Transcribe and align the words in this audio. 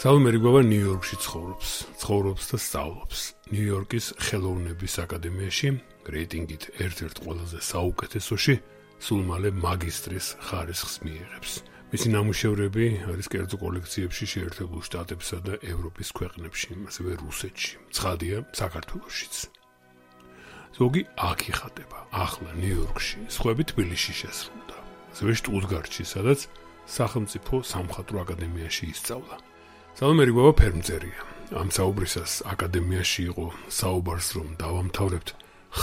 სალმერი 0.00 0.38
გვავა 0.40 0.60
ნიუ-იორკში 0.66 1.16
ცხოვრობს, 1.20 1.70
ცხოვრობს 2.00 2.44
და 2.48 2.58
სწავლობს. 2.64 3.18
ნიუ-იორკის 3.52 4.06
ხელოვნების 4.24 4.94
აკადემიაში, 5.04 5.68
რეიტინგით 6.08 6.62
ერთ-ერთ 6.80 7.16
ყველაზე 7.22 7.58
საუკეთესოში, 7.60 8.54
სულ 9.04 9.20
მალე 9.28 9.50
მაგისტრის 9.52 10.26
ხარისხს 10.48 10.94
მიიღებს. 11.04 11.52
მისი 11.92 12.08
ნამუშევრები 12.08 12.84
არის 13.12 13.26
კერძო 13.28 13.56
კოლექციებში 13.60 14.24
შეერთებულ 14.32 14.80
შტატებსა 14.80 15.38
და 15.44 15.54
ევროპის 15.60 16.08
ქვეყნებში, 16.16 16.70
ასევე 16.88 17.12
რუსეთში, 17.20 17.72
ცხადია 17.92 18.38
საქართველოსშიც. 18.56 19.34
ზოგი 20.72 21.02
აქ 21.20 21.40
იხატება, 21.52 21.98
ახლა 22.16 22.50
ნიუ-იორკში, 22.56 23.18
სხვები 23.28 23.62
თბილისში 23.70 24.12
შესრულდა. 24.24 24.76
ასევე 25.12 25.32
შტუტგარტში, 25.36 26.04
სადაც 26.08 26.40
სახელმწიფო 26.88 27.54
სამხატვრო 27.60 28.16
აკადემიაში 28.24 28.84
ისწავლა. 28.88 29.51
სალომერი 29.92 30.32
გვავა 30.32 30.52
ფერმწერია. 30.56 31.24
ამ 31.60 31.68
საუბრისას 31.76 32.34
აკადემიაში 32.48 33.22
იყო 33.28 33.44
საუბარს 33.78 34.28
რომ 34.36 34.48
დავამთავრებთ 34.62 35.28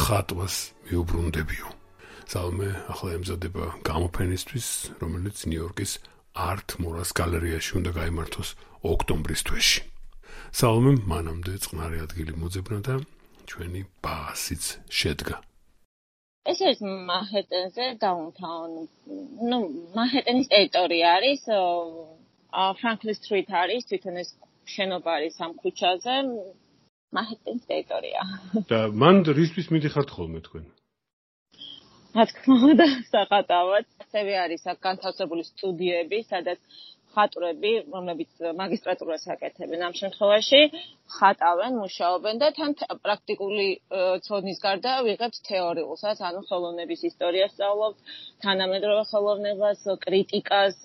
ხატვას 0.02 0.56
მიუბრუნდებიო. 0.90 1.68
სალომე 2.32 2.70
ახლა 2.94 3.10
ემზადება 3.18 3.66
გამოფენისთვის, 3.90 4.68
რომელიც 5.02 5.38
ნიუ-იორკის 5.50 5.92
art 6.50 6.70
moras 6.82 7.14
გალერეაში 7.20 7.72
უნდა 7.80 7.92
გამართოს 8.00 8.50
ოქტომბრის 8.94 9.42
თვეში. 9.46 9.82
სალომე 10.58 10.92
მანამდე 11.12 11.54
წყნარი 11.64 11.98
ადგილი 12.06 12.34
მოძებნა 12.42 12.80
და 12.90 12.96
ჩვენი 13.46 13.82
ბაასიც 14.02 14.64
შედგა. 14.90 15.38
ეს 16.50 16.60
არის 16.66 16.80
მაჰეტენზე 16.82 17.86
დაუნტაუნ. 18.02 18.74
ნუ 19.50 19.60
მაჰეტენის 19.98 20.48
ტერიტორია 20.54 21.08
არის 21.18 21.42
ფრანკლინ 22.80 23.16
სტრიტ 23.20 23.54
არის 23.64 23.88
თვითონ 23.90 24.16
ეს 24.24 24.30
შენობა 24.76 25.10
არის 25.20 25.36
ამ 25.46 25.54
ქუჩაზე. 25.62 26.16
მაჰეტენის 27.18 27.64
ტერიტორია 27.70 28.22
და 28.72 28.80
მან 29.04 29.24
რისთვის 29.40 29.70
მიდიხართ 29.76 30.12
ხოლმე 30.18 30.42
თქვენ? 30.48 30.66
რა 32.18 32.26
თქმა 32.30 32.56
უნდა 32.70 32.86
საყატავად 33.14 33.88
ასევე 34.04 34.34
არის 34.44 34.64
აქ 34.74 34.78
განთავსებული 34.86 35.44
სტუდიები 35.48 36.20
სადაც 36.30 36.60
ხატრები 37.16 37.72
რომლებიც 37.94 38.44
მაგისტრატურას 38.62 39.26
აკეთებენ 39.36 39.86
ამ 39.88 39.94
შემთხვევაში 40.02 40.62
ხატავენ 41.18 41.80
მუშაობენ 41.82 42.42
და 42.44 42.50
თან 42.60 42.76
პრაქტიკული 43.06 43.68
ცოდნის 44.28 44.62
გარდა 44.66 44.94
ვიღებთ 45.10 45.42
თეორიულსაც 45.50 46.22
ანუ 46.30 46.46
ხელოვნების 46.50 47.06
ისტორიას 47.10 47.56
სწავლობთ 47.58 48.16
თანამედროვე 48.46 49.04
ხელოვნებას 49.14 49.82
კრიტიკას 50.06 50.78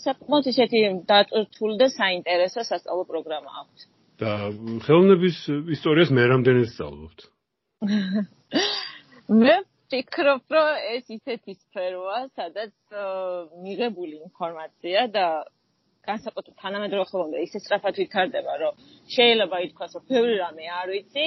საკმაოდ 0.00 0.48
ისეთი 0.52 0.80
დაწურთული 1.08 1.76
და 1.80 1.88
საინტერესო 1.92 2.64
სასწავლო 2.68 3.04
პროგრამა 3.12 3.50
აქვს. 3.62 3.88
და 4.22 4.32
ხელოვნების 4.86 5.38
ისტორიას 5.76 6.10
მე 6.16 6.24
რამდენი 6.32 6.64
სწავლობთ? 6.72 7.18
მე 9.42 9.54
ფიქრობ, 9.92 10.44
რომ 10.56 10.68
ეს 10.96 11.10
ისეთი 11.16 11.56
სფეროა, 11.58 12.18
სადაც 12.38 12.72
მიღებული 13.64 14.14
ინფორმაცია 14.28 15.08
და 15.16 15.26
განსაკუთრებით 16.06 16.62
თანამედროვე 16.62 17.04
ხელოვნება 17.10 17.42
ისე 17.46 17.58
სწრაფად 17.62 17.98
ვითარდება, 18.02 18.54
რომ 18.62 18.80
შეიძლება 19.16 19.60
ითქვას, 19.66 19.92
რომ 19.98 20.06
ბევრი 20.08 20.34
რამე 20.40 20.70
არ 20.78 20.88
ვიცი, 20.94 21.26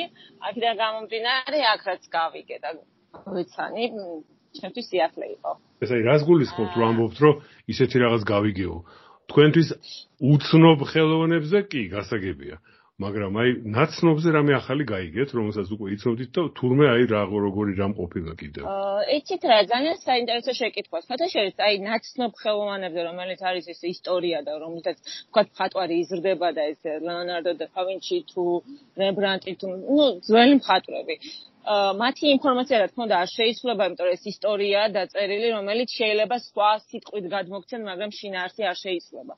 აქედან 0.49 0.79
გამომდინარე, 0.81 1.59
აქ 1.73 1.85
რაც 1.89 2.09
გავიგე 2.17 2.57
და 2.65 2.73
ვიცანი, 3.37 3.85
ჩემთვის 4.59 4.85
სიახლე 4.91 5.25
იყო. 5.35 5.51
ეს 5.83 5.89
აი 5.95 6.01
რას 6.09 6.21
გულისხმობთ 6.29 6.73
რომ 6.79 6.87
ამბობთ 6.91 7.17
რომ 7.23 7.35
ისეთი 7.73 7.97
რაღაც 8.05 8.21
გავიგეო? 8.33 8.75
თქვენთვის 9.29 9.69
უცნობ 10.33 10.79
ხელოვნებზე 10.91 11.59
კი 11.71 11.81
გასაგებია. 11.95 12.55
მაგრამ 12.95 13.37
აი 13.41 13.49
ნაცნობზე 13.75 14.31
რამე 14.31 14.53
ახალი 14.55 14.83
გაიგეთ 14.87 15.29
რომელსაც 15.35 15.71
უკვე 15.75 15.87
იცნობდით 15.95 16.29
და 16.35 16.43
თურმე 16.59 16.85
აი 16.91 17.07
რა 17.11 17.21
როგორი 17.27 17.73
რამ 17.79 17.93
ყოფილა 17.97 18.35
კიდევ. 18.39 18.63
აა 18.71 19.01
ეცით 19.15 19.43
რა 19.51 19.57
ძალიან 19.71 19.97
საინტერესო 20.03 20.53
შეკითხვა 20.59 21.01
ფათაშერის 21.09 21.59
აი 21.67 21.81
ნაცნობ 21.87 22.31
ხელოვნებზე 22.43 23.01
რომელიც 23.09 23.41
არის 23.49 23.65
ეს 23.73 23.81
ისტორია 23.91 24.39
და 24.47 24.53
რომელსაც 24.63 24.97
თქვა 25.27 25.43
მხატვარი 25.49 25.95
იზრდება 26.03 26.49
და 26.55 26.63
ეს 26.71 26.81
ლეონარდო 27.07 27.53
და 27.59 27.65
ფავინჩი 27.75 28.17
თუ 28.31 28.45
რემბრანტი 29.03 29.53
თუ 29.59 29.67
ნუ 29.75 30.07
ძველი 30.29 30.55
მხატვრები 30.63 31.15
მათი 32.01 32.25
ინფორმაცია 32.35 32.79
რა 32.79 32.87
თქმა 32.91 33.05
უნდა 33.07 33.19
შეიძლება, 33.33 33.85
იმიტომ 33.89 34.05
რომ 34.07 34.15
ეს 34.15 34.23
ისტორიაა 34.31 34.89
დაწერილი, 34.97 35.47
რომელიც 35.57 35.89
შეიძლება 35.99 36.35
სხვა 36.47 36.71
სიტყვით 36.89 37.25
გადმოგცენ, 37.35 37.81
მაგრამ 37.89 38.11
შინაარსი 38.19 38.61
არ 38.71 38.77
შეიძლება. 38.85 39.33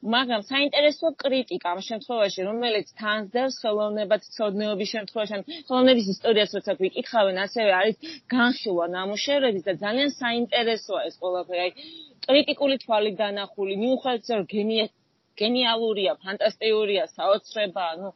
მაგრამ 0.00 0.42
საინტერესო 0.48 1.08
კრიტიკა 1.22 1.72
ამ 1.76 1.80
შემთხვევაში, 1.88 2.40
რომელიც 2.50 2.86
თანსდევს 3.00 3.56
ხელოვნებად 3.62 4.22
ცოდნეობის 4.36 4.92
შემთხვევაში, 4.94 5.40
ხელოვნების 5.68 6.06
ისტორიას 6.14 6.54
როცა 6.56 6.72
ვიკითხავენ, 6.80 7.36
ასევე 7.44 7.72
არის 7.80 7.96
განხილვა 8.34 8.86
ნამუშევრების 8.96 9.66
და 9.68 9.74
ძალიან 9.84 10.10
საინტერესოა 10.22 11.00
ეს 11.08 11.14
ყველაფერი. 11.20 11.60
აი 11.64 11.70
კრიტიკული 12.28 12.76
თვალით 12.84 13.14
დანახული, 13.20 13.74
მიუხედავად 13.84 14.32
რომ 14.40 14.48
გენია 14.54 14.86
გენიალურია, 15.40 16.12
ფანტასტიკურია, 16.24 17.04
საოცრება, 17.16 17.84
ანუ 17.92 18.08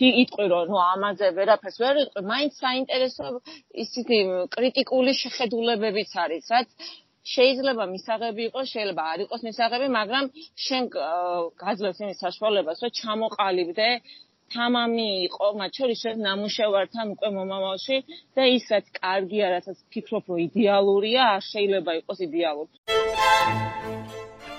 იტყვი 0.00 0.46
რომ 0.52 0.72
ნუ 0.72 0.78
ამაზე 0.92 1.26
ვერაფერს 1.36 1.76
ვერ 1.82 1.96
იტყვი, 2.02 2.20
მაინც 2.32 2.52
საინტერესო 2.64 3.26
ისეთი 3.84 4.18
კრიტიკული 4.56 5.12
შეხედულებებიც 5.22 6.10
არის, 6.24 6.44
რაც 6.54 6.68
შეიძლება 7.22 7.84
მისაღები 7.92 8.42
იყოს, 8.48 8.66
შეიძლება 8.74 9.02
არ 9.12 9.18
იყოს 9.24 9.42
მისაღები, 9.46 9.88
მაგრამ 9.98 10.24
შენ 10.66 10.82
გაძლევს 11.62 11.98
იმის 12.02 12.18
საშუალებას, 12.24 12.78
რომ 12.82 12.94
ჩამოყალიბდე 13.02 13.88
თამამი 14.52 15.08
იყო, 15.28 15.46
მათ 15.60 15.72
შორის 15.78 15.98
შენ 16.04 16.16
ნამუშევართან 16.26 17.06
უკვე 17.14 17.28
მომავალში 17.36 17.96
და 18.36 18.42
ის 18.56 18.64
რაც 18.72 18.86
კარგია, 18.98 19.46
რასაც 19.54 19.78
ფიქრობ, 19.92 20.24
რომ 20.28 20.38
იდეალურია, 20.48 21.22
არ 21.36 21.42
შეიძლება 21.52 21.92
იყოს 22.00 22.18
იდეალური. 22.28 22.74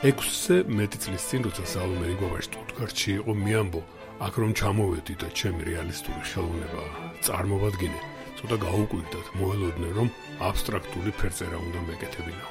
6-ზე 0.04 0.56
მეტი 0.78 0.98
წლის 1.04 1.24
წინ 1.30 1.42
როცა 1.48 1.64
სალომერი 1.74 2.16
გოვა 2.22 2.40
შტუტგარტში 2.48 3.12
იყო, 3.20 3.32
მიამბო 3.44 3.82
აქ 4.24 4.36
რომ 4.40 4.52
ჩამოვედი 4.56 5.14
და 5.20 5.28
ჩემი 5.36 5.62
რეალისტური 5.68 6.22
ხელოვნება 6.32 6.84
წარმოვადგინე, 7.28 8.00
ცოტა 8.40 8.58
გაუკვირდათ, 8.64 9.28
მოელოდნენ 9.40 9.92
რომ 10.00 10.08
აბსტრაქტული 10.48 11.12
ფერწერა 11.20 11.58
უნდა 11.60 11.80
მეკეთებინო. 11.90 12.48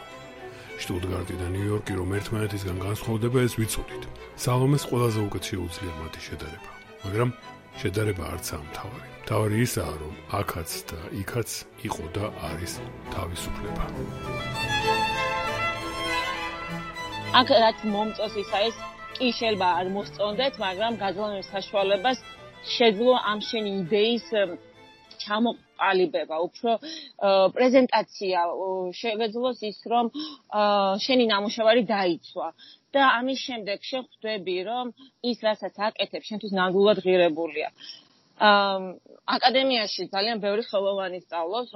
შტუტგარტი 0.82 1.34
და 1.40 1.46
ნიუ-იორკი 1.54 1.92
რომ 1.96 2.12
ერთმანეთისგან 2.18 2.78
განსხვავდება, 2.82 3.38
ეს 3.46 3.54
ვიცოდით. 3.60 4.04
სალომეს 4.44 4.84
ყველაზე 4.90 5.20
უკეთ 5.28 5.44
შეუძლია 5.48 5.92
მათი 6.02 6.20
შედარება, 6.28 6.70
მაგრამ 7.04 7.30
შედარება 7.80 8.22
არც 8.32 8.46
ამ 8.58 8.66
თავარი. 8.76 9.08
თავარი 9.28 9.56
ისაა, 9.64 9.94
რომ 10.02 10.14
აქაც 10.40 10.70
და 10.92 11.00
იქაც 11.22 11.50
იყო 11.88 12.04
და 12.16 12.24
არის 12.52 12.72
თავისუფლება. 13.16 13.84
აქ 17.40 17.48
რაც 17.64 17.78
მომწონს 17.92 18.34
ის 18.44 18.50
არის 18.60 18.76
კი 19.22 19.30
შეიძლება 19.38 19.66
არ 19.80 19.88
მოსწონდეთ, 19.94 20.54
მაგრამ 20.66 20.94
გაძლევნის 21.00 21.50
საშუალებას 21.54 22.22
შეძლო 22.76 23.12
ამ 23.32 23.38
შენი 23.48 23.70
იდეის 23.82 24.24
ჩამოყალიბება, 25.22 26.36
უფრო 26.46 26.70
პრეზენტაცია 27.56 28.40
შეგეძლოს 29.00 29.62
ის, 29.70 29.78
რომ 29.92 30.10
შენი 31.06 31.24
ნამუშევარი 31.32 31.82
დაიცვა 31.92 32.48
და 32.96 33.02
ამის 33.18 33.38
შემდეგ 33.48 33.86
შეხვდები, 33.90 34.56
რომ 34.70 34.90
ის, 35.30 35.38
რასაც 35.46 35.78
აკეთებ, 35.88 36.22
შენთვის 36.30 36.52
ნამდვილად 36.58 36.98
ღირებულია. 37.06 37.68
აკადემიაში 38.42 40.08
ძალიან 40.10 40.40
ბევრი 40.42 40.62
ხელოვანი 40.66 41.18
სწავლობს, 41.22 41.70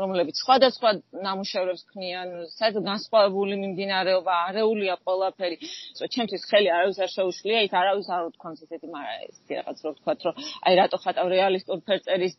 რომლებიც 0.00 0.38
სხვადასხვა 0.40 0.90
ნამუშევრებს 1.26 1.82
ქმნიან, 1.92 2.28
საერთოდ 2.56 2.84
განსხვავებული 2.88 3.58
მიმდინარეობა, 3.60 4.32
არეულია 4.48 4.94
ყველაფერი. 5.04 5.56
ზოგადად, 5.98 6.14
ჩემთვის 6.16 6.42
ხელი 6.50 6.68
არავის 6.76 6.98
არ 7.04 7.10
შეუშლია, 7.16 7.58
ის 7.68 7.72
არავის 7.80 8.08
არ 8.16 8.22
უთქვამს 8.30 8.64
ესეთი, 8.64 8.88
მაგრამ 8.96 9.20
ეს 9.28 9.36
რაღაც 9.52 9.78
რო 9.84 9.90
ვთქვა, 9.92 10.12
რომ 10.24 10.34
აი 10.66 10.72
რატო 10.80 10.96
ხატავ 11.04 11.26
რეალისტურ 11.36 11.78
ფერწერის, 11.84 12.34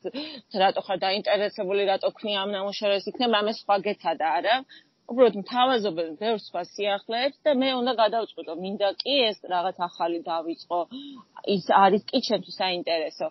რატო 0.63 0.81
ხარ 0.87 0.97
დაინტერესებული, 1.05 1.81
რატო 1.91 2.09
ქმნი 2.17 2.33
ამ 2.41 2.49
ნამუშევრებს, 2.57 3.09
იქნება 3.13 3.33
რამე 3.37 3.51
სხვა 3.61 3.75
გეცადა, 3.85 4.27
არა? 4.41 4.55
უბრალოდ 5.07 5.35
მთავაზობენ 5.39 6.09
ბევრ 6.19 6.39
სხვა 6.43 6.61
სიახლეებს 6.67 7.37
და 7.47 7.51
მე 7.61 7.69
უნდა 7.79 7.93
გადავწყვიტო, 8.01 8.53
მინდა 8.63 8.89
კი 9.03 9.13
ეს 9.29 9.37
რაღაც 9.53 9.77
ახალი 9.87 10.19
დავიწყო. 10.25 10.79
ის 11.55 11.65
არის 11.83 12.03
კი 12.09 12.19
ჩემთვის 12.27 12.57
საინტერესო. 12.59 13.27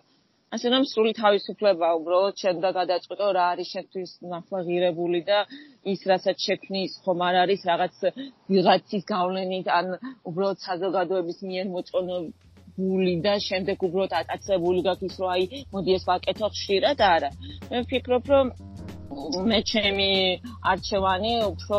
ასე 0.55 0.69
რომ 0.71 0.83
სრული 0.87 1.11
თავისუფლება 1.17 1.87
უბრალოდ 1.99 2.35
შენდა 2.41 2.69
გადაწყვეტო 2.77 3.27
რა 3.37 3.45
არის 3.53 3.71
შენთვის 3.75 4.11
ნახლა 4.33 4.59
ღირებული 4.67 5.19
და 5.29 5.39
ის 5.93 6.05
რასაც 6.11 6.45
შექმნის 6.47 6.93
ხომ 7.03 7.23
არ 7.27 7.39
არის 7.43 7.65
რაღაც 7.71 7.95
ვიღაცის 8.55 9.03
გავლენით 9.11 9.67
ან 9.79 9.85
უბრალოდ 10.31 10.63
საზოგადოების 10.67 11.39
მიერ 11.49 11.65
მოწონებული 11.75 13.13
და 13.27 13.33
შემდეგ 13.47 13.85
უბრალოდ 13.89 14.17
ატაცებული 14.21 14.83
გაქვს 14.87 15.19
რომ 15.19 15.29
აი 15.35 15.63
მოდი 15.75 15.97
ეს 15.97 16.03
ვაკეთო 16.11 16.47
ხშირად 16.55 16.99
არა. 17.11 17.29
მე 17.69 17.77
ვფიქრობ 17.83 18.23
რომ 18.31 18.45
მე 19.51 19.59
ჩემი 19.71 20.11
არჩევანი 20.71 21.33
უფრო 21.51 21.77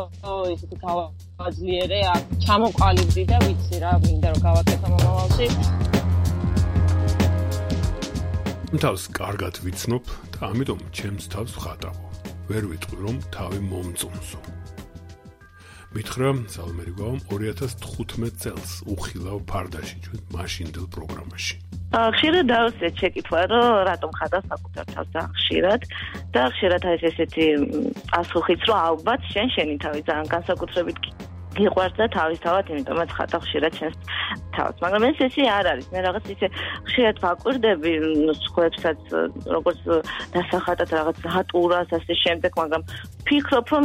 ისეთი 0.56 0.76
გავაძლიერე 0.84 2.00
ჩამოყალიბდი 2.44 3.24
და 3.32 3.38
ვიცი 3.46 3.76
რა 3.84 3.92
მინდა 4.04 4.28
რომ 4.34 4.44
გავაკეთო 4.48 4.86
მომავალში 4.92 5.97
თავს 8.76 9.06
კარგად 9.16 9.58
ვიცნობ 9.64 10.10
და 10.34 10.40
ამიტომ 10.52 10.80
ჩემს 10.92 11.24
თავს 11.32 11.52
ვხატავ. 11.56 11.94
ვერ 12.52 12.64
ვიტყვი 12.68 12.96
რომ 13.00 13.16
თავი 13.32 13.60
მომწონსო. 13.64 14.40
მითხრა 15.96 16.30
ზალმერიგავ 16.52 17.14
2015 17.32 18.36
წელს 18.44 18.72
უხილავ 18.92 19.38
ფარდაში 19.48 19.96
ჩვენ 20.04 20.20
მაშინდელ 20.36 20.86
პროგრამაში. 20.92 21.56
ხშირად 21.96 22.44
დავსე 22.52 22.88
ჩეკითხვა 23.00 23.40
რომ 23.48 23.68
რატომ 23.88 24.10
ხადა 24.20 24.40
საკუთარ 24.52 24.86
თავს 24.92 25.10
და 25.16 25.22
ხშირად 25.32 25.80
და 26.36 26.42
ხშირად 26.52 26.82
არის 26.92 27.02
ესეთი 27.08 27.46
პასუხიც 28.12 28.60
რომ 28.68 28.78
ალბათ 28.84 29.20
შენ 29.32 29.46
შენი 29.56 29.74
თავი 29.80 30.00
ძალიან 30.04 30.28
განსაკუთრებით 30.28 30.96
გიყვარს 31.58 31.94
და 31.98 32.06
თავისთავად 32.14 32.64
იმიტომაც 32.72 33.10
ხატავ 33.18 33.40
ხშირად 33.44 33.72
შენს 33.78 33.96
თავს. 34.56 34.76
მაგრამ 34.84 35.02
ეს 35.10 35.18
ესე 35.26 35.44
არ 35.58 35.66
არის. 35.72 35.86
მე 35.92 36.00
რაღაც 36.06 36.24
ისე 36.34 36.46
ხშირად 36.88 37.16
ვაკვირდები 37.24 37.92
სხვებსაც 38.46 39.00
როგორც 39.56 39.80
დასახატად 40.34 40.88
რაღაც 40.98 41.18
ჰატურას 41.34 41.88
ასე 41.98 42.14
შემდეგ, 42.24 42.52
მაგრამ 42.62 42.82
ფიქრობ 43.26 43.66
რომ 43.74 43.84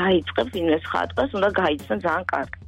დაიწყებ 0.00 0.48
ინეს 0.62 0.84
ხატვას, 0.92 1.30
უნდა 1.38 1.48
გაიცნო 1.62 1.96
ძალიან 2.06 2.26
კარგად. 2.32 2.62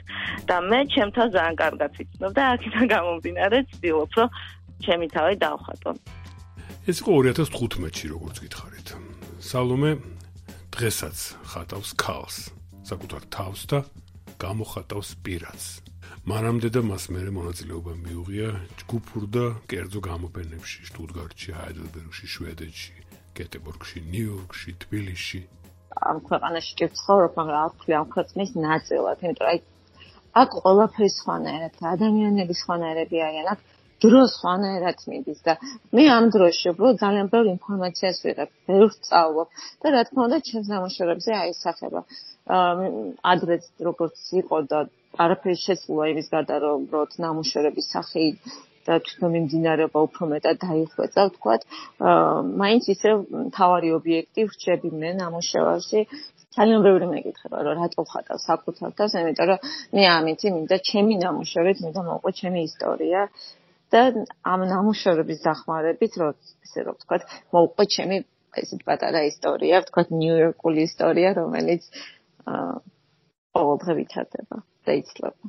და 0.49 0.57
მე 0.71 0.79
ჩემთან 0.95 1.29
ძალიან 1.37 1.55
კარგად 1.63 1.91
ვიცნობ 1.99 2.33
და 2.37 2.43
აქედან 2.55 2.87
გამომდინარე 2.95 3.59
ვცდილობ 3.69 4.11
რომ 4.19 4.29
ჩემი 4.85 5.07
თავი 5.15 5.35
დავხატო. 5.45 5.91
ეს 6.85 6.97
იყო 7.01 7.11
2015-ში 7.33 8.07
როგორც 8.15 8.37
გითხარით. 8.45 8.89
სალომე 9.41 9.91
დღესაც 10.75 11.17
ხატავს 11.51 11.91
ქალს, 11.97 12.37
საკუთარ 12.85 13.23
თავს 13.31 13.61
და 13.71 13.79
გამოხატავს 14.43 15.11
პირას. 15.25 15.65
მანამდე 16.31 16.69
და 16.75 16.81
მას 16.91 17.05
მერე 17.15 17.31
მონაწილეობა 17.39 17.93
მიუღია 18.05 18.49
ჯგუფურ 18.81 19.25
და 19.37 19.45
კერძო 19.71 20.01
გამოფენებში 20.09 20.81
შტუტგარტში, 20.89 21.51
ჰაიდელბერგში, 21.59 22.27
შვედეთში, 22.35 22.95
გეტებორგში, 23.37 23.99
ნიუ-იორკში, 24.13 24.71
თბილისში. 24.85 25.41
ამ 26.11 26.17
ქვეყანაში 26.29 26.73
კი 26.79 26.87
ვცხოვრობ, 26.91 27.33
მაგრამ 27.41 27.61
აქ 27.69 27.77
ვი 27.87 27.93
ამ 28.01 28.07
ქვეყნის 28.15 28.51
ნაწილად, 28.67 29.19
იმიტომ 29.25 29.47
რომ 29.49 29.63
აქ 30.43 30.51
ყველაფერი 30.65 31.11
სხვანაირად, 31.19 31.75
ადამიანები 31.95 32.55
სხვანაირები 32.63 33.17
არიან, 33.27 33.47
აქ 33.55 33.61
დრო 34.05 34.23
სხვანაირად 34.35 35.05
მიდის 35.11 35.41
და 35.49 35.57
მე 35.97 36.05
ამ 36.19 36.31
დროში 36.37 36.67
უბრალოდ 36.75 37.01
ძალიან 37.05 37.33
ბევრი 37.35 37.51
ინფორმაციას 37.57 38.19
ვიღებ, 38.25 38.51
ბევრ 38.69 38.91
სწავლობ 38.99 39.49
და 39.83 39.87
რა 39.97 40.03
თქმა 40.09 40.23
უნდა, 40.29 40.39
ჩემს 40.49 40.69
ნამუშევრებზე 40.75 41.33
აისახება. 41.45 42.01
ადრეც 42.45 43.65
როგორც 43.81 44.21
იყო 44.45 44.57
და 44.69 44.85
არაფერი 45.25 45.57
შეცვლა 45.65 46.09
იმის 46.13 46.29
გარდა 46.35 46.57
რომ 46.65 46.85
უბრალოდ 46.85 47.13
ნამუშევრების 47.25 47.87
სახე 47.95 48.25
და 48.85 48.99
თვითონ 49.01 49.31
მიმდინარეობა 49.35 49.99
უფრო 50.07 50.29
მეტად 50.33 50.61
დაიხვეწა 50.65 51.25
ვთქვათ 51.29 51.63
მაინც 52.63 52.85
ისე 52.95 53.11
თავარი 53.57 53.95
ობიექტი 53.99 54.45
ვრჩები 54.51 54.93
მე 55.03 55.11
ნამუშევარში 55.23 56.01
ძალიან 56.57 56.85
ბევრი 56.87 57.07
მეკითხება 57.15 57.65
რომ 57.65 57.81
რატო 57.81 58.05
ხატავ 58.13 58.39
საკუთარ 58.45 58.93
თავს 58.99 59.17
იმიტომ 59.23 59.49
რომ 59.51 59.73
მე 59.97 60.05
ამით 60.19 60.45
მინდა 60.57 60.77
ჩემი 60.91 61.15
ნამუშევრით 61.25 61.79
მინდა 61.85 62.03
მოყვე 62.11 62.31
ჩემი 62.41 62.61
ისტორია 62.69 63.21
და 63.93 64.03
ამ 64.53 64.61
ნამუშევრების 64.71 65.41
დახმარებით 65.45 66.13
რომ 66.21 66.33
ესე 66.65 66.81
რომ 66.87 66.97
ვთქვათ 66.99 67.23
მოყვე 67.57 67.85
ჩემი 67.97 68.17
ესეთ 68.63 68.81
პატარა 68.89 69.21
ისტორია 69.29 69.83
ვთქვათ 69.85 70.09
ნიუ-იორკული 70.21 70.81
ისტორია 70.89 71.35
რომელიც 71.41 71.83
ყოველდღე 73.55 73.93
ვითარდება 74.01 74.57
და 74.87 74.97
იცლება. 75.01 75.45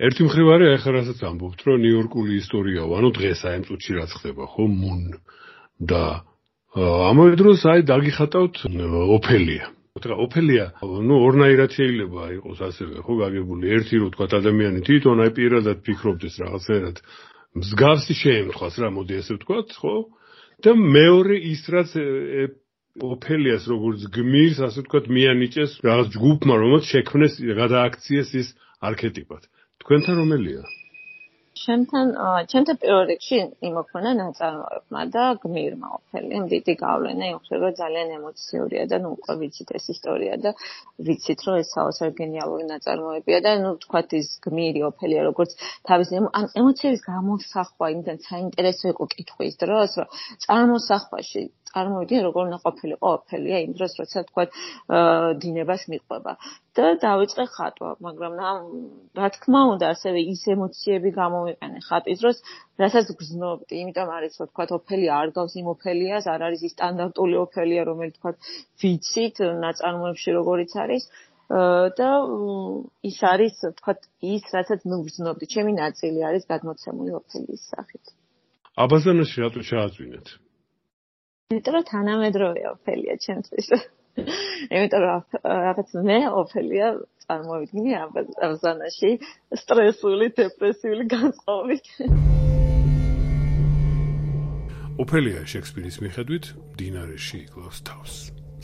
ერთი 0.00 0.22
მხრივ 0.26 0.46
არის 0.54 0.70
ახლა 0.76 0.90
რასაც 0.96 1.18
ამბობთ, 1.28 1.60
რომ 1.68 1.82
ნიუ-იორკული 1.84 2.32
ისტორიაო, 2.40 2.88
ანუ 2.98 3.08
დღეს 3.20 3.40
აი 3.46 3.54
ამ 3.60 3.64
წუთში 3.68 3.92
რაც 4.00 4.10
ხდება, 4.16 4.44
ხო, 4.52 4.64
მუნ 4.80 5.00
და 5.92 6.04
ამავე 7.10 7.34
დროს 7.40 7.60
აი 7.66 7.80
დაგიხატავთ 7.90 8.56
ოფელია. 9.16 9.66
თქვა 9.98 10.16
ოფელია, 10.22 10.66
ну, 11.02 11.14
ორნაირად 11.26 11.74
შეიძლება 11.74 12.22
იყოს 12.38 12.60
ასევე, 12.62 13.02
ხო, 13.02 13.14
გაგებული. 13.26 13.64
ერთი 13.74 13.96
რო 13.98 14.08
თქვა 14.14 14.26
ადამიანი 14.38 14.80
თვითონ 14.86 15.18
აი 15.26 15.30
პირადად 15.34 15.78
ფიქრობდეს 15.82 16.34
რაღაცერად 16.46 16.96
მსგავსი 17.58 18.14
შეემთხვას 18.22 18.74
რა, 18.78 18.88
მოდი 18.94 19.14
ასე 19.18 19.32
ვთქვა, 19.34 19.58
ხო? 19.82 19.96
და 20.62 20.70
მეორე 20.78 21.36
ის 21.50 21.62
რაც 21.74 21.90
ოფელიას 23.00 23.64
როგორც 23.66 24.00
გმირს, 24.14 24.58
ასე 24.62 24.78
ვთქვათ, 24.86 25.06
მიანიჭეს 25.10 25.72
რაღაც 25.82 26.08
ჯგუფმა, 26.14 26.54
რომელიც 26.62 26.86
შექმნეს 26.94 27.34
გადააქციეს 27.42 28.30
ის 28.38 28.48
არქეტიპად. 28.78 29.42
თქვენთან 29.82 30.14
რომელია? 30.22 30.62
ჩემთან, 31.60 32.06
ჩემთან 32.50 32.76
პირველ 32.82 33.02
რიგში 33.10 33.38
იმოქონა 33.68 34.10
ნაწარმოებმა 34.20 35.02
და 35.14 35.24
გმირმა 35.42 35.88
ოფელიამ 35.96 36.46
დიდი 36.52 36.74
გავლენა 36.82 37.26
იმხრივ, 37.34 37.62
ძალიან 37.80 38.08
ემოციურია 38.16 38.84
და 38.92 38.96
ნუ 39.02 39.08
უკვე 39.16 39.34
ვიცით 39.40 39.70
ეს 39.78 39.86
ისტორია 39.94 40.34
და 40.44 40.50
ვიცით, 41.08 41.40
რომ 41.46 41.60
ეს 41.62 41.68
საოცარ 41.76 42.10
გენიალური 42.20 42.64
ნაწარმოებია 42.72 43.38
და 43.46 43.52
ნუ 43.64 43.70
ვთქვათ 43.76 44.08
ის 44.20 44.28
გმირი 44.48 44.80
ოფელია 44.90 45.22
როგორც 45.28 45.50
თავის 45.88 46.08
ემოციების 46.60 47.00
გამოსახვა 47.10 47.86
იმდან 47.96 48.18
საინტერესო 48.30 48.84
იყო 48.94 49.04
კითხვის 49.14 49.54
დროს, 49.64 49.90
რომ 50.00 50.08
წარმოსახვაში 50.46 51.42
წარმოვიდგინე 51.74 52.22
როგორ 52.26 52.42
უნდა 52.48 52.58
ყოფილიყო 52.64 53.06
ოფელია 53.16 53.58
იმ 53.66 53.72
დროს 53.78 53.92
როცა 54.00 54.22
თქვა 54.30 54.44
დინებას 55.42 55.82
მიყვება. 55.92 56.32
და 56.78 56.86
დავიწყე 57.02 57.44
ხატვა 57.54 57.90
მაგრამ 58.06 58.34
რა 59.18 59.28
თქმა 59.36 59.60
უნდა 59.74 59.86
ასევე 59.94 60.20
ის 60.32 60.42
ემოციები 60.54 61.10
გამოვიყენე 61.20 61.80
ხატის 61.86 62.18
დროს 62.22 62.36
რასაც 62.82 63.06
გზნობდი 63.20 63.74
იმიტომ 63.82 64.12
არის 64.18 64.34
რომ 64.40 64.50
თქვა 64.52 64.64
ოფელია 64.78 65.12
არ 65.22 65.32
გავს 65.38 65.54
იმ 65.60 65.66
ოფელიას 65.74 66.24
არ 66.34 66.40
არის 66.48 66.60
ის 66.68 66.74
სტანდარტული 66.76 67.36
ოფელია 67.44 67.82
რომელიც 67.90 68.14
თქვა 68.20 68.32
ვიცით 68.82 69.36
ნაწარმოებში 69.64 70.30
როგორიც 70.38 70.72
არის. 70.84 71.04
და 71.98 72.10
ის 73.10 73.18
არის 73.26 73.54
თქვა 73.78 73.92
ის 74.34 74.44
რასაც 74.54 74.80
ნუ 74.90 74.96
გზნობდი 75.06 75.46
ჩემი 75.54 75.72
ნაწილი 75.82 76.20
არის 76.28 76.44
გადმოცემული 76.52 77.10
ოფელიის 77.20 77.62
სახით. 77.74 78.04
აბაზანაში 78.84 79.36
რატო 79.44 79.60
ჩააწვინეთ 79.70 80.26
იმიტომ 81.50 81.74
რომ 81.74 81.84
თანამედროვე 81.86 82.60
ოფელია 82.70 83.14
ჩემთვის. 83.26 83.68
იმიტომ 84.70 85.00
რომ 85.02 85.22
რაღაც 85.66 85.94
მე 86.08 86.18
ოფელია 86.40 86.90
წარმოვიდგინე 87.24 87.94
აბზანაში 88.46 89.10
სტრესული, 89.62 90.28
დეპრესიული 90.36 91.06
განწყობით. 91.14 91.90
ოფელია 95.02 95.42
შექსპირის 95.54 95.98
მიხედვით 96.06 96.44
დინარეში 96.78 97.36
იკლავს 97.42 97.82
თავს. 97.90 98.14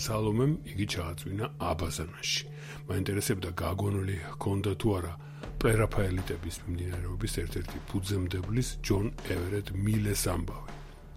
სალომემ 0.06 0.54
იგი 0.70 0.86
ჩააწვინა 0.94 1.46
აბაზანაში. 1.72 2.42
მაინტერესებდა 2.86 3.50
გაგონული 3.66 4.16
ჰქონდა 4.30 4.78
თუ 4.78 4.88
არა 5.00 5.12
პრერაფაელიტების 5.58 6.56
მიმდინარეობის 6.62 7.38
ერთ-ერთი 7.42 7.78
ფუძემდებლის 7.90 8.68
ჯონ 8.86 9.06
ევერეტ 9.26 9.74
მილეს 9.74 10.26
ამბავი. 10.30 10.75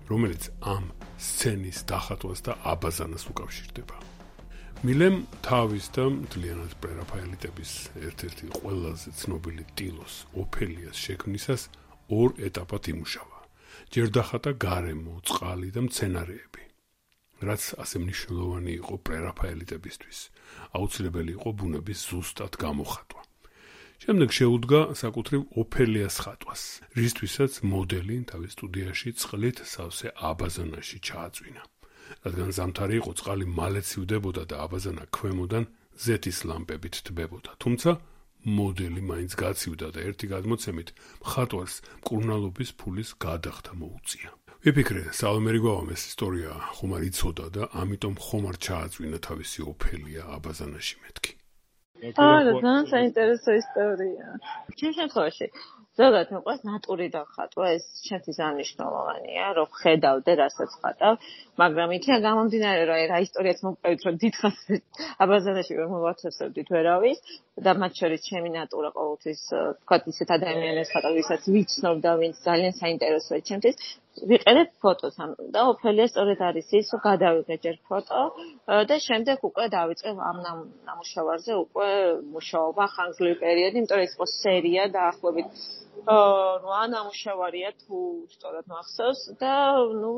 რომელიც 0.10 0.50
ამ 0.66 0.90
სცენის 1.22 1.86
დახატვას 1.90 2.40
და 2.48 2.54
აბაზანას 2.74 3.24
უკავშირდება. 3.32 3.98
მილემ 4.80 5.18
თავის 5.44 5.86
და 5.96 6.04
მთლიანად 6.08 6.74
პრერაფაელიტების 6.82 7.72
ერთ-ერთი 8.08 8.46
ყველაზე 8.58 9.10
ცნობილი 9.20 9.64
ტილოს 9.76 10.16
ოფელიას 10.42 10.98
შექმნისას 11.06 11.62
ორ 12.10 12.30
ეტაპად 12.48 12.84
იმუშავა. 12.94 13.40
ჯერ 13.94 14.08
დახატა 14.18 14.52
გარემო, 14.66 15.16
წყალი 15.28 15.70
და 15.76 15.82
მცენარეები. 15.86 16.64
რაც 17.40 17.64
ასე 17.84 17.98
მნიშვნელოვანი 18.04 18.72
იყო 18.82 18.96
პრერაფაელიტებისთვის, 19.08 20.20
აუცილებელი 20.76 21.32
იყო 21.40 21.50
ბუნების 21.60 22.00
ზუსტად 22.10 22.54
გამოხატვა. 22.60 23.19
შემდეგ 24.00 24.30
შეუდგა 24.32 24.82
საკუთრივ 24.96 25.42
ოფელიას 25.60 26.16
ხატვას, 26.24 26.62
რისთვისაც 26.96 27.54
მოდელი 27.68 28.18
თავის 28.32 28.56
სტუდიაში 28.56 29.10
წყლით 29.20 29.58
სავსე 29.68 30.08
აბაზანაში 30.30 30.98
ჩააწვინა. 31.04 31.64
რადგან 32.26 32.50
ზამთარი 32.58 32.96
იყო, 33.00 33.12
წყალი 33.20 33.46
მალე 33.60 33.82
ცივდებოდა 33.90 34.44
და 34.50 34.56
აბაზანა 34.66 35.04
ქვემოდან 35.14 35.66
ზეთის 36.00 36.38
ლამპებით 36.50 36.96
თბებოდა. 37.06 37.52
თუმცა 37.60 37.92
მოდელი 38.48 39.02
მაინც 39.04 39.32
გაცივდა 39.36 39.88
და 39.94 40.00
ერთი 40.10 40.26
გადმოცემით 40.34 40.90
მხატვარს 41.22 41.76
მკურნალობის 42.00 42.70
ფულის 42.80 43.10
გადახდა 43.20 43.72
მოუწია. 43.76 44.30
ვიფიქრე, 44.64 45.04
საალმერიგოამ 45.16 45.92
ეს 45.96 46.02
ისტორია 46.12 46.52
ხომ 46.80 46.92
არ 46.96 47.04
იცოდა 47.10 47.46
და 47.56 47.64
ამიტომ 47.84 48.16
ხომ 48.16 48.44
არ 48.52 48.58
ჩააწვინა 48.64 49.18
თავისი 49.28 49.60
ოფელია 49.72 50.24
აბაზანაში 50.36 50.96
მეთქი. 51.04 51.39
აა, 52.00 52.38
ძალიან 52.64 52.86
საინტერესო 52.94 53.52
ისტორია. 53.62 54.28
ჩემ 54.80 54.94
შემთხვევაში 55.00 55.48
ზოგადად 56.00 56.30
მეყვარს 56.34 56.62
ნატური 56.68 57.08
დახატვა, 57.14 57.66
ეს 57.76 57.86
ჩემთვის 58.08 58.38
ანიშნულოვანია, 58.48 59.48
რომ 59.58 59.68
ხედავდე, 59.80 60.32
რასაც 60.42 60.72
ხატავ, 60.80 61.14
მაგრამ 61.62 61.90
იქა 61.98 62.16
გამომდინარე, 62.28 62.82
რომ 62.88 62.96
აი 63.00 63.06
რა 63.12 63.18
ისტორიაც 63.28 63.60
მოგყვებით, 63.68 64.06
რომ 64.08 64.20
დიდხანს 64.24 64.62
აბაზანაში 65.26 65.74
ვერ 65.80 65.88
მოვაცესებდით 65.96 66.68
ვერავის 66.76 67.20
და 67.68 67.72
მათ 67.84 67.94
შორის 68.00 68.22
ჩემი 68.30 68.50
ნატურა 68.56 68.90
ყოველთვის 68.96 69.42
თქვა 69.84 69.98
ისეთ 70.14 70.30
ადამიანებს 70.38 70.94
ხატავ, 70.96 71.12
ვისაც 71.20 71.42
ვიცნობ 71.56 71.96
და 72.06 72.12
ვინც 72.24 72.36
ძალიან 72.48 72.74
საინტერესოა 72.80 73.40
ჩემთვის, 73.50 73.76
ვიყენებ 74.30 74.70
ფოტოს 74.84 75.18
ამ 75.24 75.34
და 75.56 75.62
ოფელია 75.72 76.08
სწორედ 76.12 76.40
არის 76.50 76.72
ის 76.80 76.88
რომ 76.94 77.02
გადავიღე 77.06 77.56
ჯერ 77.66 77.76
ფოტო 77.90 78.22
და 78.90 78.96
შემდეგ 79.06 79.46
უკვე 79.50 79.66
დავიწყე 79.76 80.14
ამ 80.30 80.38
ნამუშევარზე 80.88 81.54
უკვე 81.64 81.90
მუშაობა 82.36 82.88
ხანგრძლივი 82.96 83.38
პერიოდი 83.44 83.80
იმიტომ 83.82 83.98
რომ 84.00 84.08
ეს 84.08 84.16
იყო 84.18 84.28
სერია 84.34 84.88
დაახლოებით 84.98 85.48
რა 86.66 86.82
ნამუშევარია 86.96 87.72
თუ 87.84 88.00
სწორად 88.34 88.66
მახსოვს 88.74 89.22
და 89.44 89.54
ნუ 90.02 90.14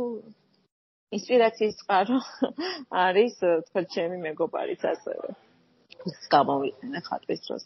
ინსპირაციის 1.19 1.77
წყარო 1.83 2.17
არის 3.05 3.35
თქვა 3.67 3.81
ჩემი 3.95 4.17
მეგობარიც 4.25 4.81
ასევე. 4.93 5.35
გამოვიყენე 6.33 6.99
ხატვის 7.07 7.41
დროს 7.45 7.63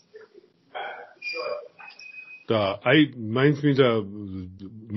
და 2.50 2.62
აი 2.92 3.00
მაინც 3.38 3.58
მინდა 3.66 3.90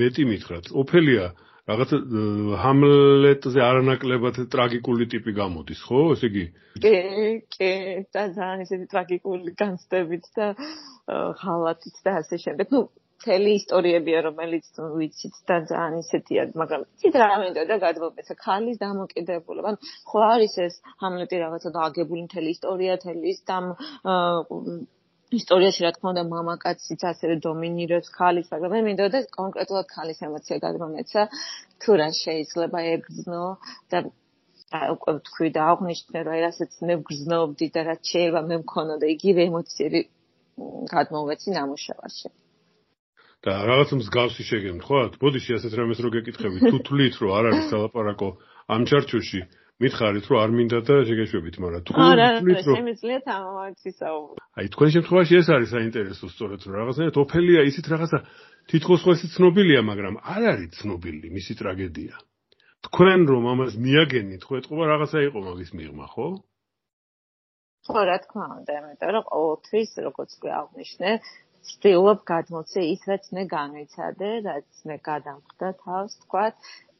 მეტი 0.00 0.24
მითხრათ. 0.30 0.70
ოფელია 0.82 1.26
რაღაც 1.68 1.90
ჰამლეტზე 2.64 3.60
არანაკლებად 3.70 4.36
ტრაგიკული 4.52 5.08
ტიპი 5.12 5.32
გამოდის 5.40 5.80
ხო? 5.88 6.00
ესე 6.14 6.30
იგი? 6.30 6.44
კი 6.84 6.94
კი. 7.56 7.72
და 8.14 8.22
ძალიან 8.38 8.64
ისეთი 8.64 8.86
ტრაგიკული 8.94 9.52
განცდებით 9.62 10.30
და 10.38 10.46
ხალათით 11.42 11.96
და 12.04 12.16
ასე 12.22 12.40
შემდეგ. 12.44 12.72
ნუ 12.72 12.82
თელი 13.24 13.52
ისტორიებია 13.58 14.18
რომელიც 14.26 14.66
ვიცით 14.78 15.38
და 15.50 15.56
ძალიან 15.70 15.94
ისეთია 16.02 16.42
მაგრამ 16.60 16.84
ცით 17.02 17.16
რა 17.22 17.28
მინდა 17.42 17.64
და 17.70 17.78
გადმოგეცა 17.84 18.36
ხალის 18.44 18.78
დამოკიდებულება 18.82 19.72
ანუ 19.72 19.90
ხო 20.10 20.22
არის 20.26 20.54
ეს 20.66 20.76
ჰამლეტი 21.02 21.40
რაღაცა 21.42 21.72
მთელი 22.28 22.54
ისტორია 22.56 22.94
თელი 23.04 23.34
ის 23.34 23.40
და 23.50 23.58
ისტორიაში 25.36 25.84
რა 25.84 25.90
თქმა 25.96 26.10
უნდა 26.14 26.24
მამაკაციც 26.28 27.02
ასევე 27.10 27.34
დომინირებს 27.44 28.08
ხალის, 28.16 28.48
მაგრამ 28.52 28.72
მე 28.76 28.80
მინდოდა 28.88 29.18
კონკრეტულად 29.36 29.86
ხალის 29.92 30.22
ემოცია 30.28 30.56
გადმომეცა, 30.64 31.22
თუ 31.84 31.90
რა 32.00 32.08
შეიძლება 32.22 32.78
ეგზნო 32.94 33.44
და 33.92 33.98
უკვე 34.94 35.12
თქვი 35.28 35.48
და 35.56 35.60
აღნიშნე 35.72 36.18
რომ 36.28 36.36
რასაც 36.44 36.72
მე 36.88 36.94
ვგზნობდი 37.00 37.66
და 37.76 37.80
რაც 37.88 38.02
შეიძლება 38.12 38.40
მე 38.48 38.56
მქონოდა 38.64 39.06
იგივე 39.16 39.40
ემოციები 39.48 40.00
გადმოვეცი 40.92 41.48
ნამუშევარში. 41.56 42.28
და 43.38 43.52
რაღაც 43.70 43.90
მსგავსი 44.00 44.42
შეგემთხვათ? 44.50 45.12
ბოდიში 45.22 45.54
ასეთ 45.56 45.72
რამეს 45.78 46.00
რო 46.02 46.10
გეკითხები, 46.10 46.58
თუ 46.72 46.76
თვლით 46.88 47.14
რომ 47.22 47.30
არ 47.38 47.44
არის 47.48 47.64
სალაპარაკო 47.70 48.28
ამ 48.74 48.82
ჩარჩოში, 48.90 49.40
მითხარით 49.78 50.26
რომ 50.26 50.38
არ 50.42 50.50
მინდა 50.58 50.78
და 50.86 50.94
შეგეშვებით, 51.06 51.56
მაგრამ 51.62 51.82
თუ 51.86 51.92
თulit 51.94 52.62
რომ 52.66 52.76
შემიძლიათ 52.78 53.26
ამავაცისაუბრო. 53.30 54.40
აი 54.58 54.66
თქვენ 54.74 54.88
შემთხვევაში 54.94 55.34
ეს 55.38 55.48
არის 55.54 55.68
საინტერესო 55.74 56.26
სწორედ 56.34 56.60
რომ 56.66 56.72
რაღაცნაირად 56.78 57.16
ოფელია 57.22 57.60
ისიც 57.70 57.86
რაღაცა 57.94 58.18
თითქოს 58.74 59.00
ხო 59.06 59.10
ისიც 59.18 59.30
ცნობილია, 59.38 59.80
მაგრამ 59.90 60.14
არ 60.18 60.42
არის 60.52 60.70
ცნობილი 60.82 61.26
მისი 61.30 61.52
ტრაგედია. 61.62 62.14
თქვენ 62.86 63.20
რომ 63.30 63.44
ამას 63.54 63.72
მიაგენით, 63.78 64.42
ხო 64.46 64.54
ეთყობა 64.58 64.84
რაღაცა 64.92 65.18
იყო 65.28 65.38
მაგის 65.46 65.70
მიღმა, 65.78 66.06
ხო? 66.14 66.26
ხო, 67.86 68.00
რა 68.10 68.16
თქმა 68.26 68.46
უნდა, 68.58 68.72
იმიტომ 68.82 69.10
რომ 69.14 69.24
ყოველთვის 69.30 69.90
როგორც 70.06 70.32
კი 70.42 70.48
აღნიშნე, 70.58 71.10
ცდილობ 71.68 72.18
გადმოცე 72.32 72.80
ის, 72.94 73.00
რაც 73.10 73.24
მე 73.34 73.42
განვიცადე, 73.54 74.30
რაც 74.48 74.68
მე 74.88 74.96
გადამხდა 75.10 75.68
თავს, 75.86 76.12
თქვათ, 76.22 76.54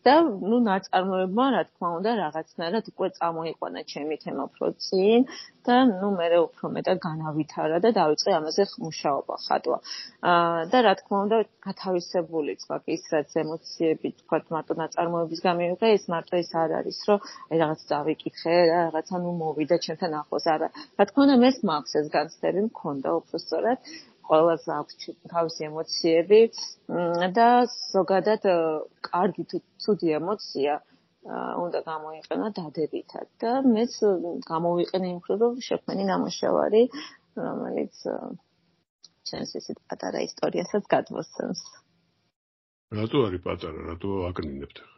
და 0.07 0.15
ნუ 0.51 0.59
ნაწარმოებმა 0.69 1.47
რა 1.55 1.63
თქმა 1.69 1.89
უნდა 1.99 2.11
რაღაცნაირად 2.23 2.85
უკვე 2.93 3.09
წამოიყვანა 3.19 3.81
ჩემი 3.93 4.17
თემა 4.25 4.45
პროცესინ 4.57 5.27
და 5.69 5.77
ნუ 5.91 6.09
მე 6.19 6.29
უფრო 6.39 6.67
მეტად 6.77 6.99
განავითარა 7.07 7.79
და 7.85 7.91
დავიწყე 7.99 8.31
ამაზე 8.39 8.65
მუშაობა 8.85 9.35
ხატვა. 9.45 9.79
აა 10.33 10.61
და 10.73 10.79
რა 10.87 10.93
თქმა 11.01 11.17
უნდა 11.27 11.39
გათავისებული 11.67 12.53
თქვა 12.63 12.77
ის 12.97 13.05
რაც 13.15 13.31
ემოციები 13.43 14.09
თქვა 14.21 14.39
მარტო 14.57 14.75
ნაწარმოების 14.83 15.41
გამივიღე 15.49 15.89
ეს 15.99 16.05
მარტო 16.15 16.35
ის 16.45 16.51
არ 16.63 16.71
არის 16.81 17.01
რომ 17.09 17.19
აი 17.51 17.57
რაღაც 17.63 17.81
დავიკითხე 17.95 18.55
და 18.71 18.77
რაღაცა 18.87 19.17
ნუ 19.25 19.33
მოვიდა 19.43 19.77
ჩემთან 19.85 20.13
ახლოს 20.21 20.47
არა. 20.55 20.69
რა 20.99 21.05
თქმა 21.09 21.21
უნდა 21.27 21.37
მეს 21.45 21.57
მაქვს 21.71 21.99
ეს 22.01 22.07
განცდები 22.17 22.61
მქონდა 22.71 23.09
უფრო 23.21 23.37
სწორად 23.45 23.79
ყოველას 24.29 24.65
აქვს 24.79 25.09
თავისი 25.33 25.67
ემოციები 25.69 26.41
და 27.39 27.49
ზოგადად 27.75 28.49
კარგი 29.11 29.45
თუ 29.53 29.63
ცუდი 29.85 30.15
ემოცია 30.21 30.75
უნდა 31.63 31.81
გამოიყენა 31.91 32.49
დადებითად 32.59 33.27
და 33.45 33.55
მეც 33.75 33.95
გამოვიყენე 34.51 35.09
იმ 35.15 35.19
ხრო 35.25 35.39
რომ 35.43 35.57
შექმენი 35.69 36.05
ნამუშევარი 36.11 36.83
რომელიც 37.47 37.97
ჩვენს 39.29 39.51
ისეთ 39.61 39.81
პატარა 39.91 40.21
ისტორიასაც 40.29 40.85
გადმოსცემს. 40.95 41.61
რატო 42.99 43.19
არის 43.29 43.43
პატარა? 43.47 43.81
რატო 43.91 44.13
აკნინებთ 44.29 44.79
ახლა? 44.85 44.98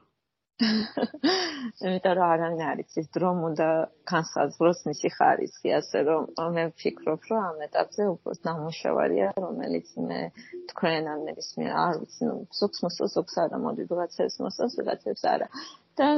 იმიტომ 0.61 2.15
რომ 2.19 2.27
არანაირ 2.27 2.71
არის 2.71 2.99
ის 3.01 3.07
დრო 3.17 3.31
უნდა 3.49 3.69
განსაზღვროს 4.13 4.81
მისი 4.89 5.11
ხარისხი, 5.17 5.73
ასე 5.79 6.03
რომ 6.09 6.27
მე 6.57 6.65
ვფიქრობ, 6.71 7.29
რომ 7.31 7.41
ამ 7.51 7.63
ეტაპზე 7.67 8.09
უბრალოდ 8.13 8.49
ნამუშევარია, 8.49 9.29
რომელიც 9.45 9.89
მე 10.11 10.21
თქვენ 10.73 11.09
ამ 11.15 11.21
ნებისმიერ 11.31 11.73
არ 11.85 11.95
ვიცი, 12.03 12.33
ზოგს 12.61 12.85
მოსწონს, 12.85 13.15
ზოგს 13.17 13.41
არა, 13.45 13.63
მოდი 13.65 13.89
ვიღაცებს 13.93 14.37
მოსწონს, 14.45 14.77
ვიღაცებს 14.81 15.25
არა. 15.35 15.49
და 16.01 16.09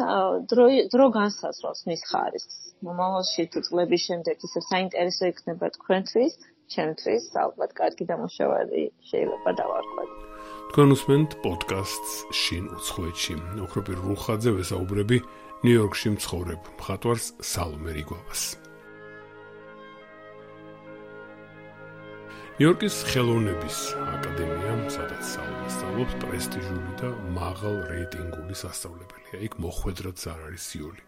დრო 0.50 0.66
დრო 0.94 1.06
განსაზღვროს 1.16 1.80
მის 1.90 2.02
ხარისხს. 2.10 2.58
მომავალში 2.86 3.44
თუ 3.54 3.62
წლების 3.66 4.02
შემდეგ 4.08 4.44
ისე 4.46 4.60
საინტერესო 4.68 5.30
იქნება 5.32 5.70
თქვენთვის, 5.76 6.34
ჩემთვის, 6.72 7.24
ალბათ 7.44 7.70
კარგი 7.78 8.04
ნამუშევარი 8.10 8.82
შეიძლება 9.08 9.50
დავარქვათ. 9.60 10.10
თქვენ 10.72 10.88
უსმენთ 10.94 11.30
პოდკასტს 11.44 12.12
შინ 12.42 12.64
უცხოეთში. 12.76 13.34
ოქროპირ 13.64 13.98
რუხაძე 14.08 14.50
ვესაუბრები 14.56 15.18
ნიუ-იორკში 15.64 16.08
მცხოვრებ 16.16 16.60
მხატვარს 16.80 17.26
სალომე 17.52 17.90
რიგვას. 17.96 18.42
ნიუ-იორკის 22.56 22.96
ხელოვნების 23.10 23.78
აკადემია, 24.14 24.74
სადაც 24.96 25.22
სალომე 25.34 25.68
სწავლობს, 25.76 26.14
პრესტიჟული 26.24 26.92
და 27.00 27.08
მაღალ 27.38 27.76
რეიტინგული 27.92 28.54
სასწავლებელია. 28.62 29.36
იქ 29.46 29.52
მოხვედრად 29.64 30.16
არ 30.32 30.40
არის 30.48 30.62
სიული. 30.72 31.02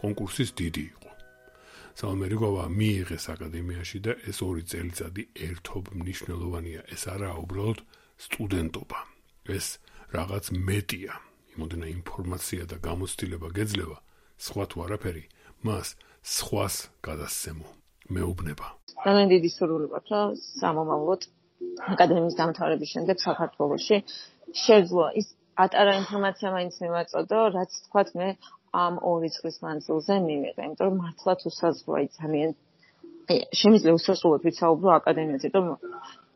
კონკურსის 0.00 0.50
დიდი 0.60 0.84
იყო. 0.92 1.09
სალომე 1.98 2.26
რიგვა 2.32 2.64
მიიღეს 2.80 3.24
აკადემიაში 3.34 3.98
და 4.06 4.12
ეს 4.30 4.38
ორი 4.46 4.62
წელიწადი 4.70 5.22
ერთობ 5.46 5.84
მნიშვნელოვანია. 6.00 6.80
ეს 6.94 7.02
არა 7.14 7.30
უბრალოდ 7.42 7.78
სტუდენტობა. 8.24 9.00
ეს 9.56 9.66
რაღაც 10.14 10.44
მეტია. 10.68 11.14
იმოდენა 11.56 11.86
ინფორმაცია 11.98 12.62
და 12.70 12.76
გამოცდილება 12.78 13.48
გეძლევა, 13.58 13.98
სხვა 14.46 14.64
თუ 14.70 14.76
არაფერი, 14.86 15.24
მას 15.66 15.88
სხვას 16.22 16.74
გადასცემო. 17.02 17.68
მეუბნება. 18.14 18.66
ძალიან 19.04 19.28
დიდი 19.34 19.50
სურვილი 19.56 19.88
მაქვს, 19.92 20.10
რომ 20.14 20.30
სამომავლოდ 20.60 21.20
აკადემიის 21.94 22.36
დამთავრების 22.40 22.88
შემდეგ 22.94 23.16
საქართველოში 23.28 23.96
შეძლო 24.64 25.04
ის 25.20 25.26
ატარა 25.64 25.92
ინფორმაცია 26.02 26.48
მაინც 26.56 26.74
მივაწოდო, 26.84 27.40
რაც 27.56 27.70
თქვა 27.86 28.02
მე 28.20 28.28
ამ 28.72 28.98
ორი 29.12 29.30
წლის 29.34 29.56
მანძილზე 29.66 30.16
მიმიღე, 30.26 30.60
იმიტომ 30.66 30.86
რომ 30.88 30.98
მართლაც 31.04 31.40
უსაზღვარი 31.50 32.08
ძალიან 32.18 32.52
შემიძლია 33.30 33.92
უსასრულოდ 33.98 34.46
ვიცაუბრო 34.46 34.90
აკადემიაზე, 34.98 35.48
რომ 35.56 35.66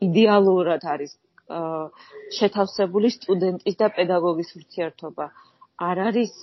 იდეალურად 0.07 0.83
არის 0.93 1.15
შეთავსებული 2.37 3.11
სტუდენტის 3.15 3.75
და 3.81 3.87
პედაგოგის 3.97 4.49
ურთიერთობა. 4.59 5.25
არ 5.85 5.97
არის 6.07 6.33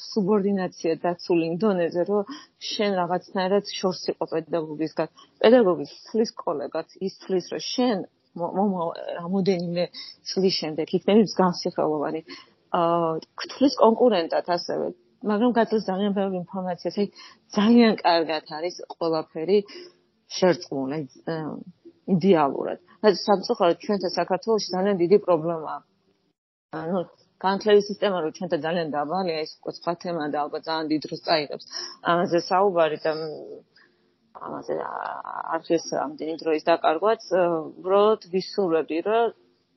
სუბორდინაცია 0.00 0.92
დაცული 1.02 1.42
იმ 1.50 1.56
დონეზე, 1.62 2.02
რომ 2.10 2.36
შენ 2.72 2.90
რაღაცნაირად 3.00 3.64
შორს 3.78 4.02
იყო 4.12 4.24
პედაგოგისგან. 4.32 5.08
პედაგოგის 5.42 5.90
ცვლის 6.06 6.30
კოლეგაც 6.42 6.88
ის 7.06 7.18
ცვლის, 7.22 7.50
რომ 7.52 7.62
შენ 7.74 7.98
რამოდენიმე 9.18 9.84
წლის 10.30 10.54
შემდეგ 10.62 10.86
იქნები 10.98 11.26
მსგავსი 11.26 11.68
ხელოვანი. 11.74 12.20
აა 12.78 13.10
ქთვლის 13.42 13.74
კონკურენტად 13.82 14.46
ასევე 14.56 14.86
მაგრამ 15.26 15.52
გაძლევს 15.58 15.86
ძალიან 15.90 16.12
ბევრი 16.14 16.36
ინფორმაცია, 16.44 16.90
აი 16.98 17.06
ძალიან 17.56 17.94
კარგად 18.02 18.44
არის 18.58 18.74
ყველაფერი 18.94 19.58
შერწყმული, 20.38 20.98
იდეალურად. 22.14 22.78
სამწუხაროდ 23.26 23.78
ჩვენთან 23.84 24.10
საქართველოს 24.18 24.68
ძალიან 24.74 24.96
დიდი 25.02 25.18
პრობლემაა. 25.26 25.80
ანუ 26.82 26.98
განათლების 27.42 27.84
სისტემა 27.90 28.16
რო 28.22 28.30
ჩვენთან 28.38 28.60
ძალიან 28.66 28.88
დაბალია, 28.94 29.36
ეს 29.42 29.50
უკვე 29.58 29.72
სხვა 29.78 29.92
თემაა 30.02 30.28
და 30.34 30.38
ალბათ 30.44 30.62
ძალიან 30.68 30.86
დიდ 30.92 31.00
დროს 31.06 31.20
წაიღებს. 31.26 31.66
ამაზე 32.12 32.38
საუბარი 32.50 32.98
და 33.04 33.10
ამაზე 34.46 34.74
არხის 35.54 35.84
ამდენი 36.06 36.34
დროის 36.42 36.64
დაკარგვაც, 36.70 37.22
უბრალოდ 37.82 38.20
ვისურვებდი, 38.34 38.98
რომ 39.08 39.34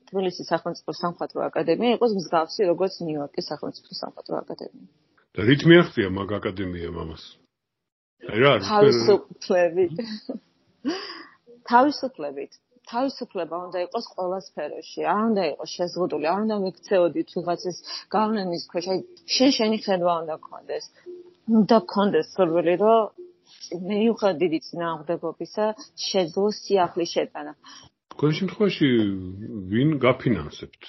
თბილისის 0.09 0.49
სახელმწიფო 0.53 0.91
სამხატვრო 1.01 1.39
აკადემია 1.49 1.97
იყოს 1.97 2.11
მსგავსი 2.19 2.61
როგორც 2.71 2.93
ნიუ-იორკის 3.05 3.49
სახელმწიფო 3.51 3.91
სამხატვრო 4.01 4.35
აკადემია. 4.43 5.00
და 5.37 5.45
რით 5.47 5.61
მიაღწია 5.69 6.07
მაგ 6.11 6.31
აკადემიამ 6.37 6.97
ამას? 7.03 7.23
აი 8.31 8.39
რა 8.43 8.49
არის? 8.55 8.67
თავისუფლებით. 8.71 9.95
თავისუფლებით. 11.71 12.51
თავისუფლება 12.91 13.55
უნდა 13.65 13.79
იყოს 13.87 14.05
ყველა 14.15 14.39
სფეროში. 14.47 15.01
არ 15.13 15.21
უნდა 15.31 15.43
იყოს 15.53 15.69
შეზღუდული, 15.77 16.25
არ 16.33 16.39
უნდა 16.45 16.57
მიქცეოდით 16.65 17.29
ვიღაცის 17.37 17.77
გავლენის 18.15 18.63
ქვეშ. 18.71 18.85
აი 18.91 18.99
შენ 19.35 19.49
შენი 19.57 19.77
ხედვა 19.85 20.13
უნდა 20.21 20.35
გქონდეს. 20.43 20.85
უნდა 21.61 21.77
გქონდეს 21.87 22.27
სურვილი, 22.35 22.75
რომ 22.83 23.01
მეუღად 23.87 24.35
დიდი 24.43 24.59
წინააღმდეგობისა 24.67 25.65
შეძლო 26.11 26.47
სიახლის 26.59 27.09
შეტანა. 27.15 27.53
თქვენ 28.11 28.31
შემთხვევაში 28.37 28.87
ვინ 29.71 29.89
გაფინანსებთ? 30.03 30.83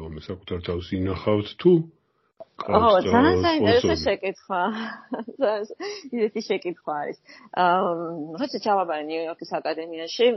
რომ 0.00 0.12
საკუთარ 0.28 0.58
თავს 0.68 0.86
ინახავთ 0.96 1.48
თუ 1.60 1.72
ო, 2.62 2.80
ძალიან 3.02 3.38
საინტერესო 3.44 3.94
შეკითხვა. 4.02 4.60
ისეთი 6.16 6.42
შეკითხვა 6.48 6.94
არის. 7.02 7.18
აა, 7.62 7.90
როცა 8.42 8.60
ჩავაბარე 8.66 9.04
ნიუ-იორკის 9.10 9.50
აკადემიაში, 9.58 10.28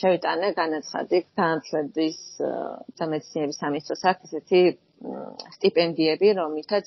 შევიტანე 0.00 0.48
განაცხადი 0.56 1.18
განათლების 1.40 2.18
და 2.98 3.04
მეცნიერების 3.12 3.60
სამინისტროს 3.62 4.04
აქ 4.10 4.26
ესეთი 4.28 4.62
სტიპენდიები, 5.56 6.28
რომლითაც 6.40 6.86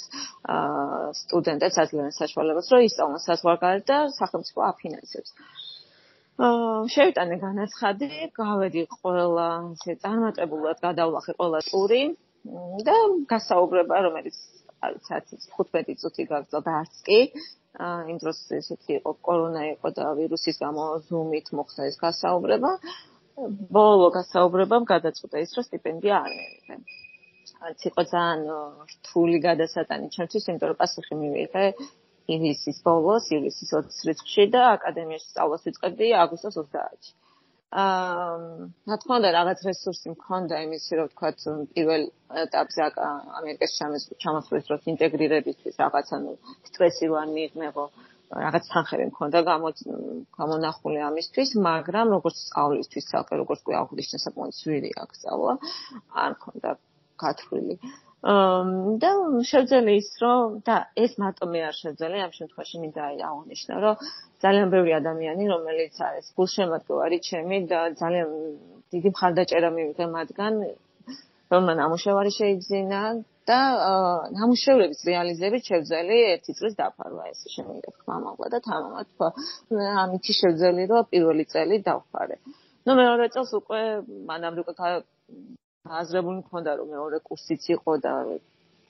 აა 0.55 1.13
სტუდენტებს 1.21 1.77
აძლევენ 1.83 2.13
საშუალებას, 2.17 2.71
რომ 2.74 2.86
ისწავლონ 2.89 3.21
საზღვარგარეთ 3.25 3.86
და 3.91 3.98
სახელმწიფო 4.17 4.65
აფინანსებს. 4.69 5.29
აა 6.39 6.88
შევიტანე 6.95 7.36
განაცხადი, 7.45 8.09
გავედი 8.41 8.83
ყველა 8.98 9.48
ესე 9.75 9.93
წარმატებულად 10.03 10.77
გადავლახე 10.88 11.38
ყველა 11.39 11.62
ტური 11.69 12.01
და 12.88 12.96
გასაუბრება, 13.34 13.96
რომელიც 14.08 14.38
არის 14.86 15.10
10-15 15.12 16.00
წუთი 16.01 16.24
გაგრძელდა 16.32 16.72
არც 16.82 16.96
კი. 17.08 17.20
აა 17.79 18.00
იმ 18.12 18.18
დროს 18.22 18.39
ესეთი 18.60 18.91
იყო 19.00 19.12
კორონა 19.27 19.62
იყო 19.74 19.89
და 19.98 20.06
ვირუსის 20.18 20.58
გამო 20.63 20.86
ზუმით 21.08 21.51
მოხდა 21.58 21.82
ეს 21.89 21.98
გასაუბრება. 22.01 22.72
ბოლო 23.77 24.08
გასაუბრებამ 24.18 24.84
გადაწყვიტა 24.94 25.44
ის, 25.46 25.51
რომ 25.56 25.65
სტიპენდია 25.68 26.15
არ 26.25 26.32
მივიღე. 26.38 26.75
არც 27.68 27.79
იყო 27.89 28.01
ძალიან 28.13 28.41
რთული 28.94 29.38
გადასატანი 29.48 30.08
ჩემთვის, 30.15 30.48
იმიტომ 30.50 30.70
რომ 30.72 30.79
პასუხი 30.82 31.15
მივიღე 31.22 31.65
ივნისის 32.34 32.77
ბოლოს, 32.86 33.25
ივნისის 33.36 33.70
20 33.74 34.03
რიცხვში 34.10 34.44
და 34.56 34.62
აკადემიაში 34.75 35.27
სწავლას 35.29 35.65
ვიწყებდი 35.68 36.08
აგვისტოს 36.24 36.58
30-ში. 36.60 37.12
აა, 37.70 38.38
რა 38.90 38.96
თქმა 39.02 39.16
უნდა, 39.20 39.30
რაღაც 39.34 39.60
რესურსი 39.70 40.08
მქონდა 40.14 40.56
იმისი, 40.66 40.92
რომ 41.00 41.08
თქვა 41.14 41.30
პირველ 41.74 42.06
ეტაპზე 42.44 42.82
ამერიკაში 43.40 43.76
ჩამოსვლის 44.24 44.66
დროს 44.70 44.88
ინტეგრირებისთვის 44.94 45.78
რაღაც 45.84 46.08
ანუ 46.18 46.34
სტრესი 46.70 47.10
ვარ 47.14 47.28
მიიღმეღო 47.36 47.86
რაღაც 48.30 48.64
თანხები 48.74 49.06
მქონდა 49.12 49.40
გამონახული 50.40 51.00
ამისთვის, 51.10 51.50
მაგრამ 51.70 52.08
როგორც 52.18 52.38
სწავლისთვის, 52.50 53.10
ცალკე 53.14 53.36
როგორც 53.42 53.62
კი 53.70 53.78
აღნიშნე 53.82 54.18
საკმაოდ 54.26 54.54
ძვირი 54.62 54.92
აქ 55.06 55.10
სწავლა, 55.20 55.54
არ 56.26 56.32
მქონდა 56.38 56.70
გათვლილი. 57.22 57.76
და 58.20 59.10
შევძელი 59.48 59.94
ის, 59.96 60.10
რომ 60.20 60.60
და 60.68 60.75
ეს 61.00 61.16
მარტო 61.24 61.46
მე 61.48 61.60
არ 61.70 61.75
შევძელი, 61.79 62.18
ამ 62.20 62.32
შემთხვევაში 62.36 62.77
მინდა 62.84 63.03
აღნიშნო, 63.29 63.75
რომ 63.79 63.96
ძალიან 64.44 64.68
ბევრი 64.75 64.92
ადამიანი, 65.00 65.44
რომელიც 65.53 65.96
არის 66.03 66.27
გულშემატკივარი 66.36 67.18
ჩემი 67.29 67.58
და 67.72 67.79
ძალიან 67.96 68.27
დიდი 68.92 69.10
მხარდაჭერა 69.16 69.70
მივიღე 69.72 70.05
მათგან, 70.16 70.53
რომ 71.51 71.64
ნამუშევარი 71.79 72.32
შეიძინა 72.40 73.01
და 73.50 73.60
ნამუშევრების 74.36 75.00
რეალიზებით 75.10 75.64
შევძელი 75.70 76.18
ერთი 76.34 76.53
წლის 76.60 76.74
დაფარვა 76.77 77.24
ეს 77.32 77.40
შემიძლია 77.55 77.94
თქვა 77.98 78.18
მოგლა 78.25 78.48
და 78.53 78.60
თამამად 78.68 79.05
თქვა 79.16 79.29
ამითი 80.03 80.34
შევძელი 80.40 80.84
რომ 80.92 81.08
პირველი 81.14 81.46
წელი 81.53 81.75
დავხარე. 81.88 82.36
ნუ 82.86 82.92
მეორე 83.00 83.25
წელს 83.34 83.51
უკვე 83.60 83.82
მანამდე 84.29 84.60
უკვე 84.64 84.74
აზრებული 85.90 86.38
მქონდა 86.44 86.72
რომ 86.80 86.88
მეორე 86.96 87.18
კურსიც 87.28 87.70
იყო 87.75 87.98
და 88.06 88.14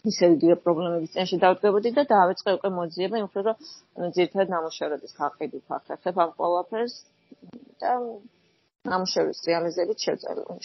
ისე 0.09 0.25
დიდი 0.41 0.55
პრობლემების 0.63 1.13
წინაშე 1.13 1.37
დავდგებოდი 1.43 1.89
და 1.97 2.03
დაავეწყე 2.11 2.55
უკვე 2.57 2.69
მოძიება 2.79 3.15
იმ 3.23 3.27
ხრო 3.33 3.41
რომ 3.51 4.11
ძირთად 4.15 4.51
ნამუშევრების 4.55 5.15
ხაყიდი 5.19 5.59
ფახეხებ 5.67 6.15
ამ 6.23 6.31
ყველაფერს 6.39 6.95
და 7.83 7.91
ნამუშევრის 8.87 9.39
რეალიზებით 9.47 10.05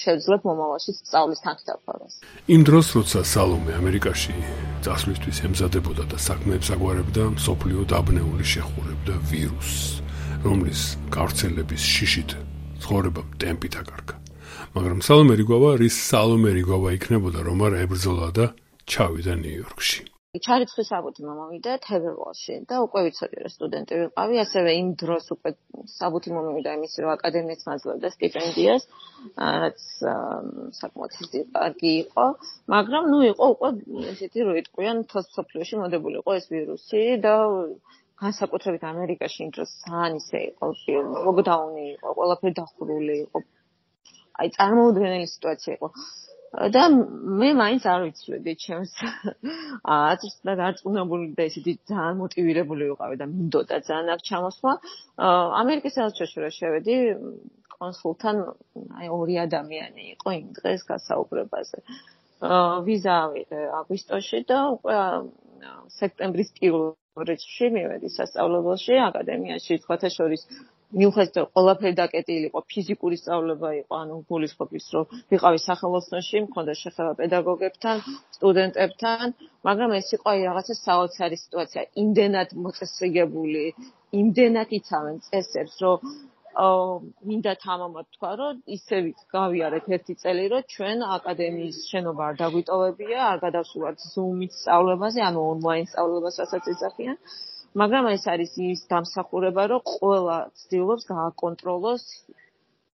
შევძლებ 0.03 0.45
მომავალში 0.49 0.93
სწავლის 0.99 1.43
თანხით 1.45 1.67
დაფარვას. 1.71 2.15
იმ 2.55 2.63
დროს, 2.69 2.87
როცა 2.99 3.21
სალომე 3.35 3.73
ამერიკაში 3.81 4.35
წასვლისთვის 4.87 5.43
ემზადებოდა 5.51 6.05
და 6.15 6.19
საქმეებს 6.29 6.71
აგვარებდა, 6.79 7.25
სოფლიო 7.47 7.81
დაბნეული 7.91 8.47
შეხურებდა 8.55 9.15
ვირუსს, 9.31 9.85
რომლის 10.47 10.83
გავრცელების 11.11 11.83
შიშით 11.95 12.31
ცხოვრება 12.87 13.23
ტემპით 13.43 13.75
აკარგა. 13.83 14.24
მაგრამ 14.75 15.05
სალომე 15.07 15.35
რიგოვა, 15.39 15.71
რის 15.79 15.97
სალომე 16.11 16.51
რიგოვა 16.59 16.97
იქნებოდა, 16.99 17.47
რომ 17.47 17.63
არ 17.67 17.79
ებრძოლა 17.85 18.29
და 18.35 18.47
ჩავიდა 18.91 19.35
ნიუ-იორკში. 19.45 20.03
ჩარიცხვის 20.35 20.89
საბუთი 20.91 21.23
მომავიდა 21.23 21.73
თებერვალში 21.85 22.57
და 22.71 22.81
უკვე 22.83 23.03
ვიცოდი 23.07 23.37
რომ 23.43 23.53
სტუდენტი 23.55 23.99
ვიყავი, 24.01 24.41
ასევე 24.43 24.71
იმ 24.81 24.89
დროს 25.03 25.31
უკვე 25.35 25.53
საბუთი 25.95 26.35
მომავიდა 26.35 26.75
იმის 26.79 26.97
რომ 27.05 27.13
აკადემიაც 27.15 27.63
მაძლევდა 27.71 28.11
სტიპენდიას, 28.17 28.89
რაც 29.39 29.87
საკმაოდ 30.83 31.13
დიდი 31.23 31.93
იყო, 32.03 32.27
მაგრამ 32.75 33.05
ნუ 33.15 33.21
იყო 33.31 33.45
უკვე 33.55 33.71
ესეთი 34.11 34.41
რო 34.49 34.59
იტყვიან 34.63 35.07
თოსოფლიოში 35.15 35.83
მოდებული 35.85 36.19
იყო 36.25 36.31
ეს 36.43 36.51
ვირუსი 36.51 37.03
და 37.23 37.35
განსაკუთრებით 38.25 38.83
ამერიკაში 38.91 39.39
იმ 39.47 39.51
დროს 39.55 39.71
ძალიან 39.87 40.19
ისე 40.19 40.39
იყო 40.51 40.67
ლოკდაუნი 41.31 41.85
იყო, 41.95 42.09
ყველაფერი 42.19 42.55
დახურული 42.59 43.17
იყო. 43.27 43.39
აი 44.41 44.49
წარმოუდგენელი 44.57 45.27
სიტუაცია 45.35 45.75
იყო. 45.79 45.89
და 46.75 46.83
მე 47.41 47.49
მაინც 47.59 47.83
არ 47.91 48.01
ვიცოდი 48.07 48.53
ჩემს 48.65 48.93
აზრს 49.95 50.37
და 50.47 50.53
დარწმუნებული 50.61 51.25
და 51.39 51.47
ისეთი 51.51 51.73
ძალიან 51.91 52.21
მოტივირებული 52.23 52.83
ვიყავი 52.91 53.17
და 53.23 53.27
მინდოდა 53.31 53.77
ძალიან 53.89 54.13
აქ 54.15 54.21
ჩამოსვლა. 54.29 54.73
ამერიკის 55.63 55.97
საელჩოში 55.99 56.39
რა 56.45 56.51
შევედი 56.59 56.95
კონსულთან 57.75 58.37
აი 59.01 59.09
ორი 59.19 59.35
ადამიანი 59.47 60.03
იყო 60.15 60.29
იმ 60.41 60.49
დღეს 60.59 60.81
გასაუბრებაზე. 60.91 61.79
ვიზა 62.87 63.15
ავიღე 63.27 63.61
აგვისტოში 63.81 64.39
და 64.51 64.59
უკვე 64.77 64.95
სექტემბრის 65.99 66.51
პირველ 66.59 66.95
რიცხვში 67.29 67.67
მივედი 67.75 68.09
სასწავლებელში 68.15 68.95
აკადემიაში 69.09 69.79
თქვათა 69.83 70.09
შორის 70.19 70.43
მიუხედავად 71.01 71.51
ყველაფერი 71.55 71.97
დაკეტილი 72.01 72.49
იყო 72.51 72.61
ფიზიკური 72.73 73.17
სწავლება 73.21 73.71
იყო 73.79 73.95
ანუ 74.03 74.19
გულისხმობის 74.31 74.87
რომ 74.95 75.15
ვიყავი 75.35 75.61
სახელოსნოში 75.65 76.43
მქონდა 76.47 76.75
შეხება 76.83 77.13
პედაგოგებთან 77.21 78.05
სტუდენტებთან 78.37 79.35
მაგრამ 79.69 79.97
ეს 80.01 80.13
იყო 80.19 80.27
აი 80.35 80.45
რაღაცა 80.49 80.75
საოცარი 80.81 81.37
სიტუაცია. 81.45 81.83
იმდენად 82.05 82.55
მოწესრიგებული 82.67 83.65
იმდენად 84.21 84.69
იცავენ 84.79 85.17
წესებს 85.29 85.75
რომ 85.85 85.99
აა 86.63 86.83
მინდა 87.29 87.53
თამამად 87.65 88.07
თქვა 88.15 88.33
რომ 88.41 88.59
ისე 88.77 88.99
გავიარეთ 89.35 89.89
ერთი 89.97 90.15
წელი 90.23 90.45
რომ 90.53 90.69
ჩვენ 90.75 91.03
აკადემიის 91.17 91.79
შენობა 91.91 92.29
არ 92.31 92.37
დაგვიტოვებია 92.43 93.25
არ 93.31 93.39
გადავსულართ 93.47 94.05
ზუმით 94.13 94.53
სწავლებაზე 94.61 95.25
ანუ 95.31 95.41
ონლაინ 95.55 95.91
სწავლებას 95.93 96.39
რასაც 96.43 96.71
ეძახიან 96.75 97.19
მაგრამ 97.81 98.07
ეს 98.15 98.25
არის 98.31 98.53
ის 98.63 98.81
დამსახურება, 98.91 99.63
რომ 99.73 99.81
ყველა 99.83 100.39
ცდილობს 100.63 101.05
გააკონტროლოს 101.11 102.05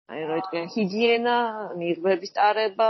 აი 0.09 0.21
რა 0.25 0.35
იტყვიან 0.41 0.67
ჰიგიენა, 0.73 1.37
ნირბების 1.79 2.31
ტარება, 2.33 2.89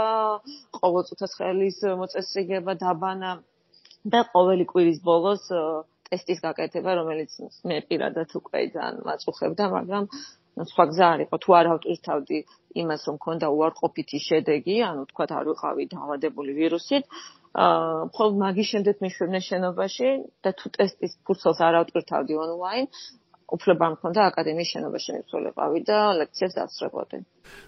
ყოველწუთას 0.80 1.32
ხელის 1.36 1.78
მოწესრიგება, 2.00 2.72
დაბანა 2.80 3.32
და 4.14 4.20
ყოველი 4.32 4.64
კვირის 4.70 5.00
ბოლოს 5.04 5.44
ტესტის 6.08 6.40
გაკეთება, 6.46 6.94
რომელიც 7.00 7.34
მე 7.68 7.76
პირადად 7.90 8.32
უკვე 8.40 8.62
ძალიან 8.76 9.02
მაწუხებდა, 9.10 9.64
მაგრამ 9.76 10.04
სხვა 10.70 10.84
გზა 10.90 11.06
არ 11.14 11.20
იყო. 11.26 11.36
თუ 11.44 11.50
არ 11.58 11.66
ავტვირთავდი 11.74 12.38
იმას 12.80 13.02
რომ 13.08 13.14
მქონდა 13.20 13.46
უარყოფითი 13.56 14.18
შედეგი, 14.28 14.76
ანუ 14.88 15.02
თქვა 15.12 15.24
არ 15.40 15.44
ვიყავი 15.50 15.84
დაავადებული 15.92 16.50
ვირუსით, 16.56 17.04
აა 17.50 18.06
მხოლოდ 18.10 18.34
მაგის 18.40 18.68
შემდეგ 18.72 19.00
მეშვიდე 19.02 19.40
შენობაში 19.42 20.08
და 20.46 20.50
თუ 20.54 20.66
ტესტის 20.76 21.12
ფურცელს 21.26 21.60
არ 21.66 21.74
ავტვირთავდი 21.80 22.34
ონლაინ, 22.44 22.86
უფლება 23.50 23.86
მქონდა 23.94 24.20
აკადემიის 24.30 24.70
შენობაში 24.74 25.10
მიცვალებავი 25.16 25.80
და 25.90 25.98
ლექციებს 26.20 26.54
დასწრებოდი. 26.58 27.18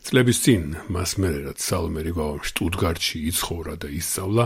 წლების 0.06 0.38
წინ 0.44 0.62
მას 0.94 1.10
მერერად 1.18 1.58
სალმერი 1.58 2.12
გვავა 2.14 2.36
შტუტგარტში 2.46 3.18
იცხოვრა 3.32 3.74
და 3.82 3.88
ისწავლა, 3.98 4.44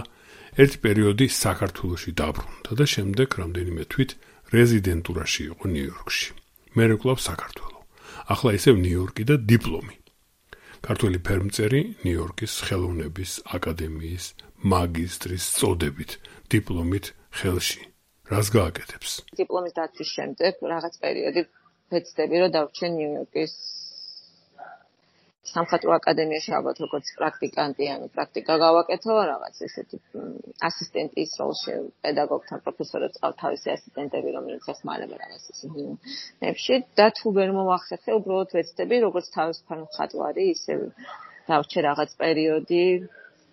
ერთი 0.57 0.79
პერიოდი 0.87 1.27
საქართველოში 1.29 2.11
დაბრუნდა 2.16 2.72
და 2.81 2.85
შემდეგ 2.96 3.29
რამდენიმე 3.40 3.83
თვით 3.92 4.11
რეზიდენტურაში 4.57 5.42
იყო 5.53 5.64
ნიუ-იორკში. 5.77 6.29
მე 6.77 6.85
რეკლავ 6.96 7.18
საქართველოს. 7.29 7.77
ახლა 8.33 8.51
ისევ 8.59 8.75
ნიუ-იორკი 8.83 9.25
და 9.31 9.37
დიპლომი. 9.53 9.96
ქართველი 10.87 11.18
ფერმწერი 11.27 11.81
ნიუ-იორკის 12.03 12.53
ხელოვნების 12.66 13.33
აკადემიის 13.57 14.25
მაგისტრის 14.64 15.44
წოდებით, 15.58 16.18
დიპლომით 16.50 17.12
ხელში. 17.36 17.82
რას 18.30 18.48
გააკეთებს? 18.50 19.10
დიპლომის 19.38 19.74
დაცვის 19.76 20.10
შემდეგ 20.16 20.52
რაღაც 20.74 20.94
პერიოდი 21.04 21.42
ვეცდები 21.94 22.36
რომ 22.42 22.50
დავრჩენ 22.56 22.92
ნიუ-იორკის 22.98 23.52
სამხატვრო 25.46 25.92
აკადემიაში 25.96 26.54
ალბათ 26.58 26.80
როგორც 26.82 27.10
პრაქტიკანტი, 27.18 27.84
ანუ 27.94 28.06
პრაქტიკა 28.16 28.54
გავაკეთო, 28.62 29.18
რაღაც 29.30 29.60
ესეთი 29.66 29.98
ასისტენტის 30.68 31.34
როლში, 31.40 31.76
პედაგოგთან, 32.02 32.62
პროფესორებს 32.66 33.20
ყავ 33.22 33.36
თავისი 33.42 33.68
ასისტენტები, 33.76 34.34
რომელიც 34.36 34.66
ეხმარება 34.74 35.20
რაღაც 35.22 35.44
ისინი. 35.54 35.84
ნებში 36.42 36.80
და 36.98 37.06
თუ 37.20 37.34
ვერ 37.38 37.54
მოახერხე, 37.58 38.18
უბრალოდ 38.18 38.56
ვეცდები 38.58 38.96
როგორც 39.06 39.26
თავისუფალ 39.38 39.78
მხატვარი, 39.86 40.44
ისე 40.56 40.74
დავრჩე 41.46 41.80
რაღაც 41.88 42.10
პერიოდი 42.22 42.84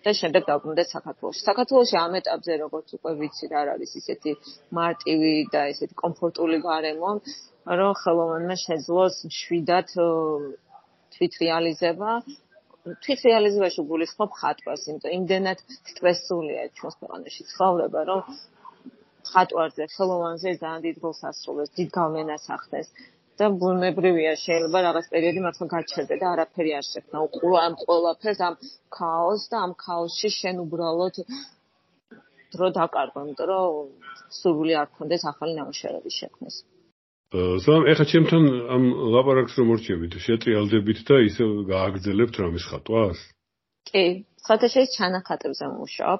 და 0.03 0.11
შემდეგ 0.19 0.43
დავბრუნდეთ 0.51 0.87
საქართველოში. 0.95 1.41
საქართველოში 1.49 1.95
ამ 2.03 2.13
ეტაპზე 2.19 2.53
როგორც 2.63 2.87
უკვე 2.97 3.11
ვიცი 3.21 3.45
რა 3.53 3.61
არის 3.73 3.91
ისეთი 4.01 4.31
მარტივი 4.79 5.33
და 5.53 5.61
ისეთი 5.73 5.95
კომფორტული 6.03 6.57
გარემო, 6.67 7.11
რომ 7.79 7.91
ხელოვანმა 8.03 8.55
შეძლოს 8.67 9.15
შვიდად 9.39 9.87
თვითრეალიზება. 11.15 12.11
თვითრეალიზებაში 13.03 13.81
გულისხმობ 13.91 14.31
ხატვას, 14.39 14.81
იმიტომ 14.91 15.11
იმდენად 15.17 15.59
სტრესულია 15.91 16.63
ჩვენს 16.77 16.95
ქვეყანაში 16.99 17.41
ცხოვრება, 17.51 17.99
რომ 18.09 18.21
ხატვარზე, 19.31 19.83
ხელოვანზე 19.95 20.49
ძალიან 20.63 20.81
დიდ 20.85 20.97
როლს 21.03 21.21
ასრულებს, 21.31 21.71
დიდ 21.79 21.89
გავლენას 21.99 22.45
ახდენს. 22.55 22.89
და 23.39 23.45
ბუნებრივია 23.61 24.33
შეიძლება 24.45 24.79
რაღაც 24.87 25.05
პერიოდი 25.13 25.39
მართლა 25.45 25.65
გაჩერდე 25.75 26.15
და 26.21 26.27
არაფერი 26.33 26.71
არ 26.79 26.85
შექმნა. 26.91 27.17
უყურო 27.27 27.55
ამ 27.67 27.73
ყველაფერს 27.83 28.39
ამ 28.47 28.55
ქაოსს 28.97 29.49
და 29.51 29.57
ამ 29.65 29.71
ქაოსში 29.85 30.29
შენ 30.39 30.55
უბრალოდ 30.65 31.15
დრო 32.53 32.67
დაკარგო 32.77 33.19
იმიტომ 33.25 33.47
რომ 33.49 33.73
სრული 34.39 34.73
არ 34.81 34.87
ქონდეს 34.97 35.23
ახალი 35.31 35.53
ნამუშევრების 35.59 36.19
შექმნის 36.21 36.55
ზოგადად 37.33 37.89
ეხა 37.93 38.05
ჩემთან 38.11 38.43
ამ 38.75 38.83
ლაპარაკს 39.13 39.55
რომ 39.57 39.69
მორჩებით 39.73 40.17
შეტრიალდებით 40.25 40.99
და 41.09 41.15
ისე 41.29 41.45
გააგრძელებთ 41.71 42.35
რამის 42.41 42.65
ხატვას? 42.69 43.17
კი 43.89 44.05
ფოტოშოპის 44.47 44.95
ჩანახატებზე 44.97 45.65
მუშაობ. 45.79 46.19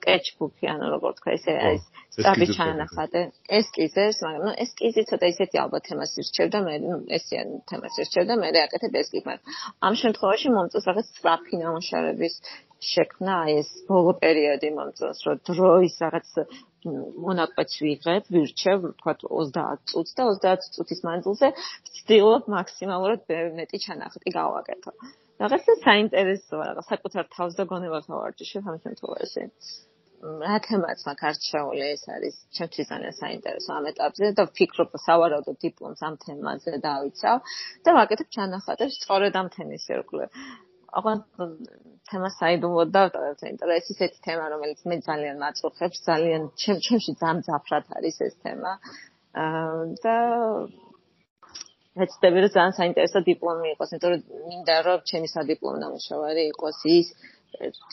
sketchbook-ი 0.00 0.66
ანუ 0.72 0.86
როგორ 0.94 1.12
თქვა 1.18 1.30
ესე 1.36 1.52
ეს 1.70 1.82
სტაბი 2.16 2.46
ჩანახატე. 2.56 3.20
ესკიზეს 3.58 4.16
მაგრამ 4.24 4.42
ნუ 4.48 4.52
ესკიზი 4.64 5.02
ცოტა 5.10 5.26
ისეთი 5.34 5.56
ალბათ 5.64 5.82
თემას 5.88 6.12
ირჩევდა 6.20 6.58
მე 6.66 6.74
ნუ 6.84 6.96
ესიან 7.18 7.48
თემას 7.68 7.94
ირჩევდა 8.02 8.34
მე 8.40 8.48
აკეთებ 8.64 8.98
ესკიზს 9.02 9.28
მაგრამ 9.28 9.44
ამ 9.86 9.94
შემთხვევაში 10.02 10.48
მომწონს 10.56 10.88
რაღაც 10.90 11.06
სწრაფი 11.12 11.54
ნამუშევრების 11.62 12.34
შექმნა 12.88 13.36
ეს 13.60 13.70
ბოლო 13.88 14.12
პერიოდი 14.24 14.68
მომწონს 14.80 15.20
რომ 15.26 15.40
დროის 15.48 15.96
რაღაც 16.04 16.28
მონაკვეთს 17.28 17.80
ვიღებ 17.84 18.30
ვირჩევ 18.34 18.78
თქვა 19.00 19.14
30 19.22 19.82
წუთს 19.92 20.16
და 20.16 20.28
30 20.32 20.70
წუთის 20.76 21.00
მანძილზე 21.08 21.48
ვცდილობ 21.88 22.48
მაქსიმალურად 22.56 23.34
მეტი 23.58 23.82
ჩანახატი 23.86 24.38
გავაკეთო 24.38 24.96
რაღაცა 25.40 25.74
საინტერესოა, 25.84 26.64
რაღაც 26.70 26.90
საკუთარ 26.92 27.28
თავს 27.36 27.54
და 27.58 27.64
გონებას 27.70 28.10
ავარჯიშებ 28.16 28.66
ამ 28.70 28.76
შემთხვევაში. 28.84 29.44
რა 30.20 30.56
თემაც 30.66 31.02
მაქვს 31.08 31.28
არჩეული 31.28 31.84
ეს 31.96 32.02
არის 32.14 32.34
ჩემთვის 32.56 32.88
ძალიან 32.90 33.14
საინტერესო 33.18 33.70
ამ 33.76 33.86
ეტაპზე 33.90 34.28
და 34.40 34.44
ვფიქრობ 34.50 34.98
სავარაუდო 35.04 35.54
დიპლომს 35.64 36.02
ამ 36.08 36.18
თემაზე 36.24 36.72
დავიცავ 36.86 37.38
და 37.88 37.94
ვაკეთებ 37.98 38.28
ჩანახატებს 38.36 38.98
სწორედ 39.00 39.38
ამ 39.40 39.48
თემის 39.56 39.86
ირგვლივ. 39.94 40.28
აღარ 41.00 41.18
თემა 42.10 42.28
საიდუმლოდ 42.36 42.92
დავტოვებ, 42.98 43.42
რომ 43.64 43.72
ეს 43.78 43.90
ისეთი 43.94 44.18
თემა, 44.26 44.44
რომელიც 44.52 44.80
მე 44.90 44.96
ძალიან 45.08 45.36
მაწუხებს, 45.44 45.98
ძალიან 46.10 46.42
ჩემში 46.62 47.12
ძალიან 47.22 47.42
ძაფრად 47.48 47.84
არის 47.96 48.16
ეს 48.28 48.34
თემა. 48.44 48.72
აა 49.40 49.84
და 50.04 50.16
მეცდები 51.98 52.42
რომ 52.42 52.50
ძალიან 52.54 52.74
საინტერესო 52.78 53.20
დიპლომი 53.26 53.70
იყოს, 53.74 53.92
იმიტომ 53.94 54.12
რომ 54.14 54.20
მინდა 54.50 54.76
რომ 54.86 55.00
ჩემი 55.10 55.28
სადიპლომო 55.30 55.78
ნამუშევარი 55.82 56.42
იყოს 56.50 56.78
ის 56.96 57.08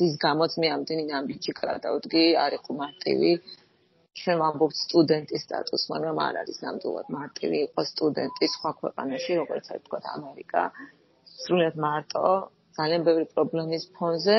ის 0.05 0.13
გამოც 0.21 0.51
მე 0.61 0.67
ამდენი 0.75 1.03
ნამდვილი 1.11 1.53
გადავდგი, 1.61 2.25
არ 2.43 2.51
იყო 2.59 2.71
მარტივი. 2.81 3.31
ჩვენ 4.17 4.37
ვამბობთ 4.41 4.77
სტუდენტის 4.81 5.41
სტატუსს, 5.45 5.89
მაგრამ 5.93 6.21
არ 6.27 6.35
არის 6.41 6.57
ნამდვილად 6.65 7.07
მარტივი 7.17 7.57
იყოს 7.67 7.87
სტუდენტი 7.93 8.45
სხვა 8.53 8.71
ქვეყანაში, 8.81 9.31
როგორც 9.41 9.65
არის 9.73 9.83
თქვა 9.87 9.99
ამერიკა. 10.13 10.61
სრულიად 11.41 11.75
მარტო, 11.85 12.25
ძალიან 12.77 13.01
ბევრი 13.07 13.25
პრობლემის 13.33 13.83
ფონზე, 13.97 14.37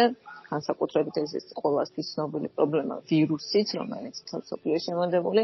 განსაკუთრებით 0.50 1.14
ეს 1.22 1.46
ყოველთვის 1.62 2.10
ცნობილი 2.14 2.48
პრობლემა 2.56 2.94
ვირუსით, 3.10 3.68
რომელიც 3.80 4.16
თელსოფლიოში 4.30 4.92
მომდებული 4.98 5.42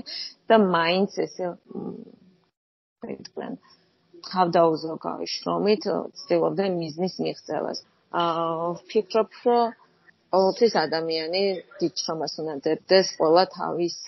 და 0.49 0.57
მაინც 0.77 1.11
ესე 1.27 1.47
მეტყვენ 3.05 3.55
თავდაუზრო 4.33 4.95
გავიშრომით, 5.07 5.85
ცდილობდნენ 6.21 6.79
მიზნის 6.83 7.15
მიღწევას. 7.25 7.79
აა 8.23 8.45
ვფიქრობ, 8.79 9.31
რომ 9.45 9.75
ყოველთვის 10.35 10.75
ადამიანი 10.87 11.43
დიდ 11.81 11.93
შრომას 12.03 12.33
უნდა 12.43 12.55
დებდეს 12.67 13.09
ყველა 13.19 13.45
თავის 13.59 13.99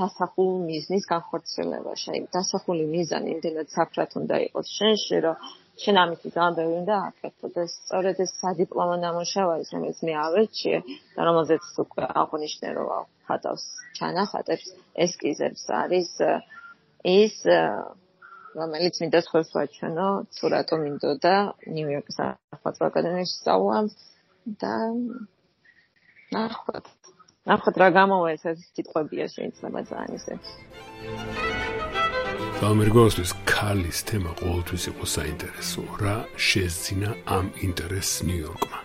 დასახულ 0.00 0.50
მიზნის 0.66 1.04
განხორციელებაში. 1.12 2.06
აი, 2.12 2.20
დასახული 2.36 2.84
მიზანი 2.94 3.28
იმდენად 3.34 3.68
საფრათ 3.74 4.14
უნდა 4.20 4.36
იყოს 4.46 4.68
შენში, 4.78 5.16
რომ 5.26 5.36
შენ 5.82 5.96
ამით 6.02 6.22
ძალიან 6.36 6.54
ბევრი 6.58 6.76
უნდა 6.82 6.96
აკეთოს. 7.08 7.72
სწორედ 7.82 8.16
ეს 8.24 8.32
სადიპლომო 8.42 8.96
ნამუშევარი, 9.04 9.64
რომელიც 9.72 9.98
მე 10.06 10.14
ავერჩიე 10.26 10.78
და 11.16 11.20
რომელზეც 11.28 11.64
უკვე 11.84 12.04
აღნიშნე, 12.22 12.68
რომ 12.78 12.88
ხატავს 13.26 13.64
ჩანახატებს, 13.98 14.66
ესკიზებს 15.04 15.64
არის 15.82 16.10
ის 17.18 17.36
რომელიც 18.58 18.94
მინდა 19.00 19.20
ხოს 19.30 19.48
ვაჩვენო, 19.54 20.08
თუ 20.34 20.44
რატომ 20.54 20.78
მინდოდა 20.86 21.34
ნიუ-იორკის 21.74 22.18
ახალ 22.26 22.74
აკადემიაში 22.90 23.34
სწავლა 23.38 23.78
და 24.62 24.74
ნახოთ. 26.34 26.86
ნახოთ 27.46 27.74
რა 27.82 27.88
გამოვა 27.98 28.28
ეს 28.34 28.42
ეს 28.50 28.58
სიტყვებია 28.74 29.26
შეიძლება 29.34 29.80
ძალიან 29.90 30.10
ისე. 30.18 30.34
ამერგოსის 32.70 33.32
ქალის 33.48 33.98
თემა 34.08 34.32
ყოველთვის 34.42 34.82
იყო 34.90 35.04
საინტერესო. 35.16 35.82
რა 36.02 36.16
შეძინა 36.50 37.10
ამ 37.36 37.46
ინტერესს 37.66 38.16
ნიუ-იორკმა? 38.26 38.78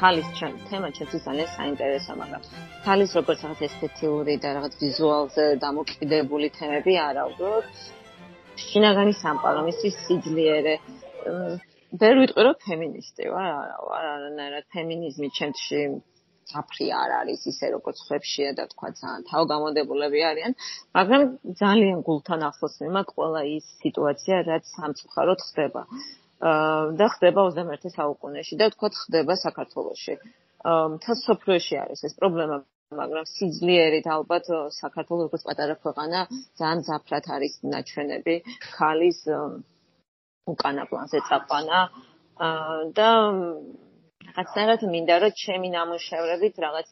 ქალის 0.00 0.28
თემა 0.68 0.88
ჩემთვის 0.96 1.22
ძალიან 1.28 1.48
საინტერესო, 1.58 2.12
მაგრამ 2.22 2.42
ქალის 2.84 3.10
როგორც 3.18 3.38
რაღაც 3.44 3.60
ესთეტიური 3.68 4.34
და 4.42 4.48
რაღაც 4.56 4.72
ვიზუალზე 4.84 5.44
დამოკიდებული 5.64 6.46
თემები 6.58 6.92
არა, 7.08 7.22
უბრალოდ 7.32 7.64
შინაგანი 8.66 9.14
სამყარო, 9.22 9.64
მისი 9.68 9.88
სიძლიერე. 10.04 10.74
ვერ 12.00 12.14
ვიტყვი 12.20 12.42
რომ 12.46 12.56
ფემინისტი 12.66 13.24
ვარ, 13.32 13.48
არა, 13.48 13.76
არანაირად 13.98 14.64
ფემინიზმი 14.74 15.28
ჩემში 15.38 15.80
საფრი 16.48 16.86
არ 16.96 17.10
არის 17.20 17.42
ისე 17.50 17.66
როგორც 17.74 17.98
ხებშია 18.08 18.52
და 18.58 18.64
თქვა 18.72 18.88
ძალიან 19.00 19.24
თავგამონდებულები 19.30 20.20
არიან, 20.30 20.52
მაგრამ 20.96 21.22
ძალიან 21.62 21.98
გულთან 22.08 22.40
ახლოს 22.50 22.74
მიმაქვს 22.84 23.16
ყველა 23.18 23.42
ის 23.56 23.66
სიტუაცია, 23.82 24.36
რაც 24.50 24.64
სამწუხაროდ 24.76 25.40
ხდება. 25.48 25.82
და 26.98 27.06
ხდება 27.14 27.40
21 27.50 27.90
საუკუნეში 27.98 28.54
და 28.60 28.66
თქვა 28.74 28.88
ხდება 28.94 29.34
საქართველოში. 29.44 30.14
მთელ 30.94 31.16
სოფლიოში 31.26 31.74
არის 31.82 32.00
ეს 32.06 32.14
პრობლემა 32.18 32.56
მაგრამ 32.96 33.26
სიძლიერით 33.28 34.06
ალბათ 34.12 34.46
საქართველოს 34.74 35.24
როგორც 35.26 35.42
პატარა 35.48 35.74
ქვეყანა 35.80 36.20
ძალიან 36.60 36.78
ზაფრად 36.86 37.26
არის 37.34 37.56
ნაჩვენები 37.72 38.36
ხალის 38.68 39.18
უკანა 40.52 40.86
პლანზე 40.92 41.20
წაყვანა 41.28 41.80
და 43.00 43.08
რაღაცნაირად 44.28 44.86
მინდა 44.94 45.18
რომ 45.24 45.36
ჩემი 45.42 45.68
ნამუშევრებით 45.74 46.62
რაღაც 46.64 46.88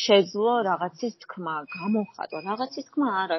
შეძლო 0.00 0.54
რაღაცის 0.68 1.18
თქმა, 1.22 1.56
გამოხატო 1.76 2.38
რაღაცის 2.48 2.86
თქმა 2.88 3.08
არა, 3.22 3.38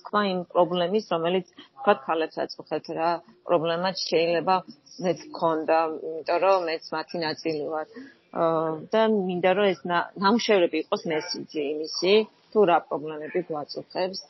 თქმა 0.00 0.22
იმ 0.32 0.40
პრობლემის, 0.54 1.10
რომელიც 1.14 1.50
თქვა 1.58 1.94
ქალებს 2.06 2.40
აწუხეთ 2.44 2.88
რა, 2.96 3.10
პრობლემაც 3.50 4.06
შეიძლება 4.08 4.56
მეც 5.04 5.18
მქონდა, 5.28 5.78
იმიტომ 6.12 6.40
რომ 6.46 6.66
მეც 6.70 6.88
მათი 6.96 7.22
ნაწილი 7.26 7.68
ვარ. 7.74 7.92
და 8.32 9.02
მინდა 9.12 9.52
რომ 9.58 9.66
ეს 9.72 9.80
ნამუშევრები 9.90 10.82
იყოს 10.84 11.02
მესიჯი 11.12 11.62
იმისი 11.70 12.12
თუ 12.54 12.66
რა 12.70 12.78
პრობლემები 12.90 13.40
გვაწუხებს 13.48 14.20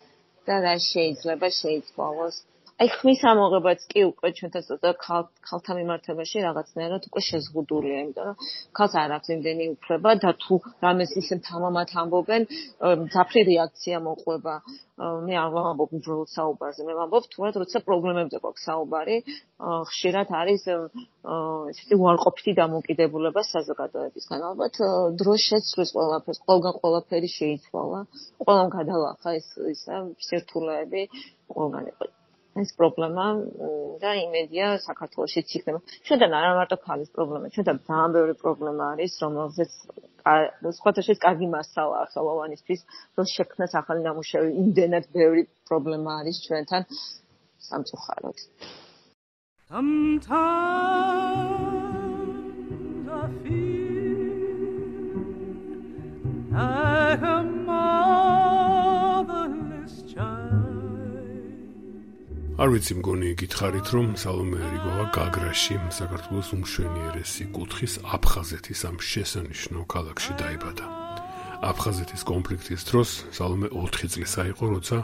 და 0.48 0.54
რა 0.64 0.74
შეიძლება 0.86 1.48
შეიცვალოს 1.60 2.36
აი 2.80 2.88
ხმის 2.88 3.22
ამოღებაც 3.28 3.82
კი 3.92 4.02
უკვე 4.08 4.28
ჩვენთან 4.36 4.62
ცოტა 4.66 4.90
ქალთა 5.04 5.74
მიმართებაში 5.78 6.44
რაღაცნაირად 6.44 7.08
უკვე 7.08 7.22
შეზღუდულია, 7.26 7.96
იმიტომ 8.02 8.28
რომ 8.28 8.36
ქალს 8.78 8.94
არ 9.00 9.10
აქვს 9.16 9.32
იმდენი 9.34 9.64
უფლება 9.72 10.14
და 10.22 10.30
თუ 10.44 10.54
რამეს 10.84 11.10
ისე 11.20 11.36
თამამად 11.44 11.92
ამბობენ, 12.02 12.46
ძაფრი 13.12 13.42
რეაქცია 13.50 14.00
მოყვება. 14.06 14.54
მე 15.26 15.34
არ 15.40 15.50
ვამბობ 15.56 15.92
უბრალოდ 15.98 16.30
საუბარზე, 16.32 16.86
მე 16.88 16.94
ვამბობ 17.00 17.24
თუნდაც 17.32 17.54
როცა 17.60 17.78
პრობლემებზე 17.84 18.40
გვაქვს 18.44 18.64
საუბარი, 18.68 19.16
ხშირად 19.90 20.28
არის 20.40 20.64
ესეთი 20.72 21.94
უარყოფითი 22.00 22.52
დამოკიდებულება 22.60 23.44
საზოგადოებისგან. 23.50 24.46
ალბათ 24.52 24.80
დრო 25.20 25.34
შეცვლის 25.48 25.92
ყველაფერს, 25.96 26.44
ყველგან 26.48 26.80
ყველაფერი 26.80 27.28
შეიცვალა, 27.36 28.00
ყველამ 28.44 28.72
გადალახა 28.76 29.36
ეს 29.40 29.52
ისა 29.72 30.00
სირთულეები, 30.28 31.02
ყველგან 31.56 31.92
იყო 31.92 32.19
ეს 32.58 32.72
პრობლემა 32.74 33.24
და 34.02 34.10
იმედია 34.26 34.66
საქართველოსიც 34.82 35.46
იქნება. 35.60 35.78
ჩვენთან 36.06 36.32
არა 36.34 36.52
მარტო 36.58 36.76
ქალის 36.86 37.10
პრობლემა, 37.14 37.46
ჩვენთან 37.54 37.76
ძალიან 37.86 38.10
ბევრი 38.16 38.34
პრობლემა 38.42 38.84
არის, 38.94 39.12
რომელზეც 39.22 39.70
სხვათა 40.78 41.00
შორის 41.06 41.20
კარგი 41.26 41.46
მასალაა 41.54 42.10
ხელოვანისთვის, 42.14 42.80
რომ 43.16 43.26
შექმნას 43.36 43.72
ახალი 43.80 44.00
ნამუშევარი, 44.08 44.50
იმდენად 44.62 45.04
ბევრი 45.14 45.42
პრობლემა 45.70 46.10
არის 46.20 46.36
ჩვენთან 46.46 46.82
სამწუხაროდ. 47.70 48.38
Sometimes 49.70 50.30
I 53.06 53.26
feel 53.46 54.10
like 56.50 57.22
a 57.22 57.59
არ 62.60 62.68
ვიცი 62.68 62.94
მგონი 62.98 63.28
გითხარით 63.40 63.90
რომ 63.96 64.08
სალომე 64.20 64.58
რიგოვა 64.60 65.04
გაგრაში 65.16 65.76
საქართველოს 65.98 66.48
უმშვენიერესი 66.56 67.44
კუთხის 67.56 67.94
აფხაზეთის 68.16 68.80
ამ 68.88 68.98
შესანიშნო 69.10 69.84
ქალაქში 69.94 70.36
დაიბადა. 70.42 70.84
აფხაზეთის 71.70 72.22
კონფლიქტის 72.30 72.84
დროს 72.90 73.10
სალომე 73.38 73.68
4 73.72 74.12
წლისა 74.12 74.44
იყო, 74.52 74.64
როცა 74.74 74.98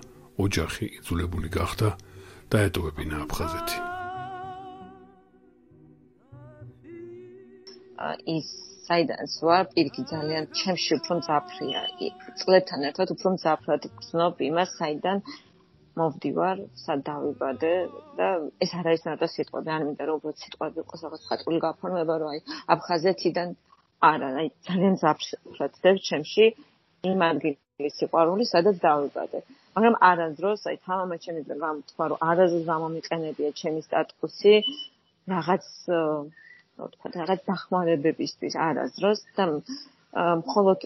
ოჯახი 0.45 0.85
იძულებული 1.01 1.49
გახდა 1.57 1.88
დაეტოვებინა 2.53 3.16
აფხაზეთი. 3.25 3.79
ის 8.37 8.47
საიდან 8.85 9.19
ვარ, 9.49 9.64
პირიქი 9.73 10.03
ძალიან 10.12 10.45
ჩემში 10.61 10.92
უფრო 11.01 11.12
მძაფრია. 11.25 11.81
წლებთან 12.37 12.81
ერთად 12.92 13.09
უფრო 13.16 13.29
მძაფრად 13.40 13.83
გრძნობ 13.97 14.35
იმას, 14.51 14.71
საიდან 14.77 15.25
მოვდივარ, 15.96 16.59
სად 16.85 17.02
დავიბადე 17.09 17.72
და 18.18 18.28
ეს 18.64 18.72
არ 18.78 18.88
არის 18.92 19.04
მარტო 19.09 19.28
სიტყვები, 19.35 19.70
არ 19.76 19.82
მინდა 19.88 20.09
რომ 20.09 20.18
უბრალოდ 20.20 20.40
სიტყვები 20.44 20.82
იყოს 20.85 21.04
რაღაც 21.06 21.22
ხატული 21.28 21.61
გაფორმება, 21.66 22.14
რომ 22.22 22.28
აი 22.35 22.40
აფხაზეთიდან 22.74 23.48
არა, 24.11 24.28
აი 24.40 24.48
ძალიან 24.68 24.94
ზაფხულად 25.02 25.72
დებ 25.87 25.96
ჩემში 26.09 26.46
იმ 27.11 27.20
ადგილის 27.30 27.94
სიყვარული, 28.00 28.44
სადაც 28.52 28.76
დავიბადე. 28.87 29.40
მაგრამ 29.76 29.96
არანდროს 30.11 30.62
აი 30.68 30.76
თამამად 30.88 31.18
შემიძლია 31.26 31.56
გამთქვა, 31.64 32.04
რომ 32.12 32.22
არაზუსტ 32.30 32.66
გამომიყენებია 32.72 33.50
ჩემი 33.61 33.80
სტატუსი 33.88 34.54
რაღაც 35.32 35.66
რა 36.76 36.87
თქვა, 36.92 37.09
რაღაც 37.16 37.40
დახმარებებისთვის 37.48 38.54
არაზროს 38.68 39.20
და 39.37 39.44
მხოლოდ 40.44 40.80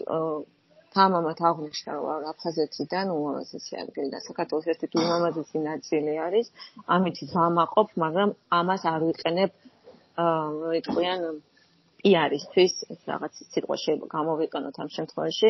თამამად 0.95 1.37
აღნიშნა 1.49 1.91
რომ 1.97 2.25
აფხაზეთიდან 2.31 3.13
უამაზესი 3.17 3.73
ადგილი 3.83 4.09
და 4.15 4.19
საქართველოს 4.27 4.67
ერთ-ერთი 4.73 4.97
უამაზესი 5.05 5.59
ნაწილი 5.67 6.15
არის 6.27 6.47
ამით 6.95 7.17
ვამაყობ 7.35 7.87
მაგრამ 8.05 8.29
ამას 8.59 8.81
არ 8.93 9.01
ვიყენებ 9.09 9.51
აა 10.25 10.75
იტყვიან 10.81 11.21
პიარისთვის 12.01 12.73
რაღაც 13.09 13.33
სიტყვა 13.53 13.75
შეიძლება 13.83 14.07
გამოვიყენოთ 14.17 14.75
ამ 14.83 14.89
შემთხვევაში. 14.97 15.49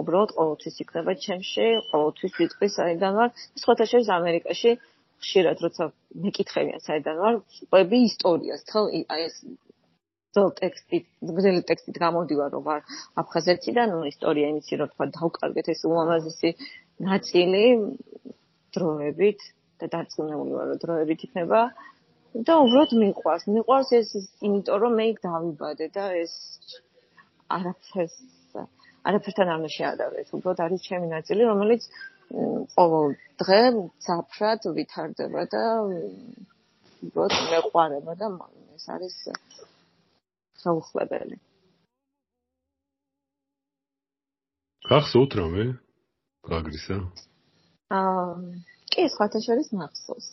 უბრალოდ 0.00 0.30
ყოველთვის 0.38 0.76
იქნება 0.82 1.12
ჩემში 1.24 1.66
ყოველთვის 1.90 2.32
ვიტყვი 2.40 2.68
საიდან 2.76 3.12
ვარ. 3.18 3.28
სხვათა 3.62 3.84
შორის 3.90 4.08
ამერიკაში 4.18 4.70
ხშირად 5.24 5.62
როცა 5.64 5.84
მეკითხებიან 6.24 6.80
საიდან 6.86 7.20
ვარ 7.24 7.34
ყვები 7.70 7.98
ისტორიას 8.10 8.66
თელ 8.70 8.86
აი 9.14 9.20
ეს 9.28 9.36
ძელ 10.34 10.50
ტექსტით, 10.60 11.06
გზელი 11.38 11.62
ტექსტით 11.70 11.96
გამოდივარ, 12.04 12.48
რომ 12.54 12.62
ვარ 12.68 12.80
აფხაზეთიდან, 13.22 13.94
ნუ 13.94 14.00
ისტორია 14.10 14.46
იმისი, 14.54 14.78
რომ 14.80 14.88
თქვა 14.92 15.06
დავკარგეთ 15.18 15.66
ეს 15.74 15.80
უამაზესი 15.90 16.50
ნაწილი 17.08 17.64
დროებით 18.74 19.40
და 19.80 19.86
დარწმუნებული 19.94 20.52
ვარ, 20.58 20.66
რომ 20.72 20.80
დროებით 20.84 21.20
იქნება 21.28 21.60
და 22.34 22.52
უბრალოდ 22.64 22.92
მიყვარს. 23.02 23.44
მიყვარს 23.56 23.90
ეს 24.00 24.08
იმიტომ, 24.46 24.78
რომ 24.82 24.92
მე 24.98 25.04
იქ 25.14 25.18
დავიბადე 25.28 25.86
და 25.94 26.04
ეს 26.24 26.34
არაფერს 27.56 28.16
არაფერთან 29.04 29.48
არ 29.54 29.64
შეადავეს. 29.76 30.28
უბრალოდ 30.36 30.60
არის 30.66 30.80
ჩემი 30.88 31.08
ნაწილი, 31.14 31.42
რომელიც 31.52 31.82
ყოველ 32.74 33.06
დღე 33.42 33.60
საფრად 34.06 34.60
ვითარდება 34.76 35.42
და 35.54 35.64
უბრალოდ 37.04 37.34
მეყვარება 37.52 38.12
და 38.20 38.26
ეს 38.74 38.86
არის 38.94 39.16
საუხლებელი. 40.62 41.36
გახსოვთ 44.88 45.34
რამე? 45.40 45.64
გაგრისა? 46.48 46.96
აა, 47.98 48.24
კი, 48.92 49.04
სხვათა 49.14 49.40
შორის 49.46 49.70
მახსოვს. 49.80 50.26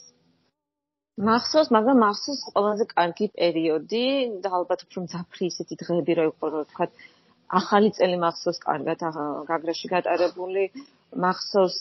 მახსოვს, 1.29 1.69
მაგრამ 1.75 2.01
მახსოვს 2.03 2.41
ყველაზე 2.49 2.85
კარგი 2.91 3.27
პერიოდი 3.37 4.05
და 4.43 4.51
ალბათ 4.59 4.85
უფრო 4.87 5.03
მძაფრი 5.05 5.49
ისეთი 5.51 5.75
დღეები 5.81 6.13
რო 6.19 6.25
იყო, 6.31 6.45
რომ 6.55 6.67
თქვა 6.71 6.85
ახალი 7.61 7.89
წელი 7.97 8.17
მახსოვს 8.25 8.59
კარგად 8.67 9.03
გაგრაში 9.51 9.87
გატარებული, 9.93 10.63
მახსოვს 11.25 11.77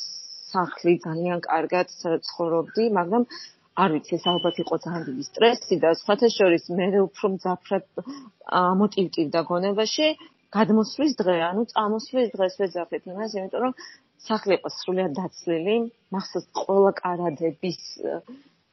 სახლი 0.51 0.95
ძალიან 1.07 1.43
კარგად 1.47 1.95
ცხოვრობდი, 2.29 2.85
მაგრამ 2.99 3.27
არ 3.83 3.95
ვიცი 3.95 4.13
ეს 4.19 4.25
ალბათ 4.33 4.61
იყო 4.65 4.79
ძალიან 4.85 5.07
დიდი 5.09 5.25
სტრესი 5.31 5.77
და 5.85 5.91
სხვათა 6.01 6.29
შორის 6.37 6.65
მე 6.81 6.87
უფრო 7.07 7.33
მძაფრად 7.35 7.85
მოტივტივდა 8.83 9.41
გონებაში 9.51 10.09
გადმოსვლის 10.57 11.13
დღე 11.21 11.37
ანუ 11.49 11.63
წამოსვლის 11.73 12.31
დღეს 12.37 12.55
ვეძახეთ 12.61 13.03
იმას 13.13 13.35
იმიტომ 13.41 13.67
რომ 13.67 13.75
სახლი 14.29 14.57
იყო 14.59 14.71
სრულიად 14.77 15.13
დაცლილი 15.19 15.77
მახსოვს 16.17 16.47
ყველა 16.61 16.91
კარადების 17.03 17.81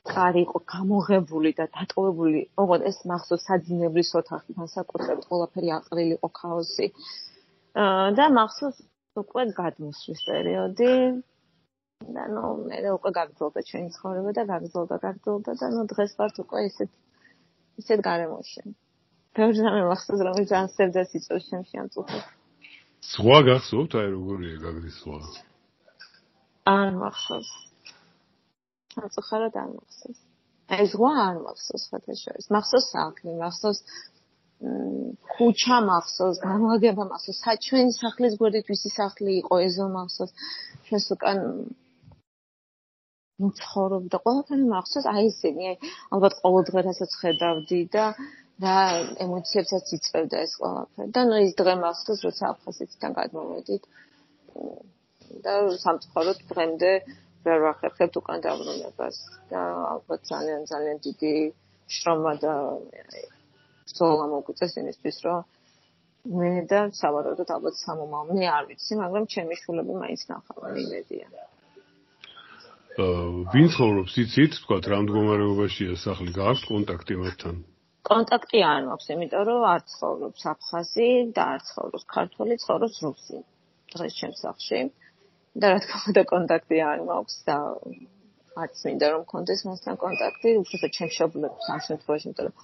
ხარი 0.07 0.41
იყო 0.47 0.59
გამოღებული 0.73 1.51
და 1.59 1.65
დატოვებული. 1.77 2.41
ოღონდ 2.61 2.83
ეს 2.89 2.97
მახსოვს 3.11 3.45
საძინებლის 3.49 4.11
ოთახი 4.19 4.55
განსაკუთრებით 4.59 5.25
ყველაფერი 5.31 5.69
აყრილი 5.77 6.13
იყო 6.17 6.29
ქაოსი. 6.39 6.87
და 8.17 8.25
მახსოვს 8.39 8.77
უკვე 9.23 9.43
გადმოსვლის 9.61 10.21
პერიოდი 10.29 10.91
და 12.17 12.23
ნუ 12.33 12.43
მე 12.69 12.77
უკვე 12.97 13.09
გაგრძელდა 13.17 13.61
ჩვენი 13.69 13.89
ცხოვრება 13.95 14.31
და 14.37 14.43
გაგრძელდა 14.51 14.95
გაგრძელდა 15.05 15.51
და 15.61 15.67
ნუ 15.75 15.83
დღეს 15.91 16.11
ვართ 16.19 16.35
უკვე 16.43 16.59
ისეთ 16.69 16.91
ისეთ 17.81 17.99
გარემოში. 18.07 18.61
ბევრი 19.37 19.59
რამე 19.65 19.81
მახსოვს 19.91 20.21
რომ 20.27 20.37
ძალიან 20.51 20.69
სერდას 20.75 21.09
იწევს 21.17 21.45
ჩემში 21.49 21.75
ამ 21.81 21.87
წუთას. 21.93 22.25
სხვა 23.13 23.37
გახსოვთ 23.49 23.91
აი 24.01 24.07
როგორია 24.17 24.55
სხვა? 24.99 25.17
არ 26.77 26.89
მახსოვს. 27.01 27.51
აწუხარად 29.05 29.53
არ 29.63 29.69
მახსოვს. 29.77 30.19
აი 30.73 30.83
ზღვა 30.91 31.11
არ 31.27 31.37
მახსოვს 31.47 31.83
ფათაშორის. 31.91 32.47
მახსოვს 32.55 32.87
სახლი, 32.93 33.31
მახსოვს 33.43 33.79
ქუჩა 35.37 35.77
მახსოვს, 35.85 36.37
განლაგება 36.41 37.03
მახსოვს, 37.13 37.41
საჩვენი 37.45 37.91
სახლის 38.01 38.33
გვერდით 38.41 38.65
ვისი 38.71 38.89
სახლი 38.89 39.31
იყო, 39.41 39.55
ეზო 39.67 39.85
მახსოვს. 39.97 40.31
ჩვენს 40.87 41.05
უკან 41.13 41.37
მცხოვრობდა 43.45 44.17
ყველაფერი 44.25 44.63
მახსოვს 44.73 45.07
აი 45.13 45.25
ესენი 45.31 45.67
აი 45.71 45.89
ალბათ 46.17 46.35
ყოველ 46.41 46.63
დღე 46.69 46.81
რასაც 46.87 47.11
ხედავდი 47.21 47.81
და 47.95 48.05
და 48.63 48.75
ემოციებსაც 49.25 49.91
იწევდა 49.97 50.37
ეს 50.45 50.53
ყველაფერი. 50.61 51.09
და 51.17 51.21
ის 51.45 51.53
დღე 51.59 51.73
მახსოვს 51.83 52.23
როცა 52.27 52.43
აფხაზეთიდან 52.53 53.11
გადმოვედით. 53.19 53.83
და 55.45 55.53
სამწუხაროდ 55.83 56.39
დღემდე 56.51 56.91
ვერ 57.45 57.59
ვახერხებთ 57.65 58.17
უკან 58.21 58.39
დაბრუნებას. 58.47 59.17
და 59.51 59.61
ალბათ 59.93 60.21
ძალიან 60.31 60.65
ძალიან 60.71 60.97
დიდი 61.05 61.33
შრომა 61.97 62.33
და 62.43 62.53
სოლა 63.97 64.25
მოგვიწეს 64.33 64.73
იმისთვის 64.81 65.17
რომ 65.25 65.39
მე 66.41 66.49
და 66.71 66.79
სავარაუდოდ 67.01 67.53
ალბათ 67.55 67.75
სამომავლო 67.85 68.49
არ 68.57 68.65
ვიცი 68.71 68.99
მაგრამ 69.03 69.29
ჩემი 69.33 69.55
შულები 69.61 69.93
მაინც 70.01 70.25
ნახავენ 70.33 70.81
იმედია 70.85 71.27
ვინ 72.97 73.67
ცხოვრობს 73.73 74.13
იცით? 74.25 74.61
თქვა 74.65 74.77
რა 74.91 74.97
მდგომარეობაშია 75.05 75.97
სახლი 76.01 76.31
გააქვს 76.37 76.63
კონტაქტი 76.69 77.17
მასთან 77.23 77.57
კონტაქტი 78.07 78.59
არ 78.63 78.81
მაქვს 78.87 79.09
იმიტომ 79.13 79.43
რომ 79.49 79.63
არ 79.71 79.81
ცხოვრობს 79.93 80.45
აფხაზი 80.51 81.09
და 81.37 81.45
არ 81.53 81.63
ცხოვრობს 81.69 82.05
ქართველი 82.13 82.57
ცხოვრობს 82.63 82.97
რუსი 83.05 83.41
დღეს 83.93 84.13
ჩემს 84.19 84.39
სახლში. 84.45 84.79
და 85.61 85.71
რა 85.73 85.77
თქმა 85.83 85.99
უნდა 86.09 86.23
კონტაქტი 86.31 86.77
არ 86.91 86.99
მაქვს 87.09 87.37
და 87.49 87.57
არც 88.63 88.81
მინდა 88.87 89.07
რომ 89.13 89.23
კონდეს 89.31 89.61
მასთან 89.67 89.95
კონტაქტი, 90.03 90.49
უბრალოდ 90.61 90.93
ჩემშობლებს 90.97 91.69
ამ 91.73 91.79
შემთხვევაში, 91.87 92.25
იმიტომ 92.27 92.45
რომ 92.47 92.55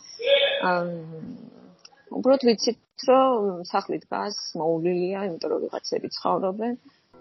აა 0.69 0.81
უბრალოდ 2.17 2.43
ვიცით 2.49 3.05
რომ 3.09 3.63
სახლი 3.73 3.97
დგას, 4.05 4.37
მოულილია, 4.61 5.25
იმიტომ 5.29 5.53
რომ 5.53 5.63
ვიღაცები 5.65 6.13
ცხოვრობენ 6.17 6.73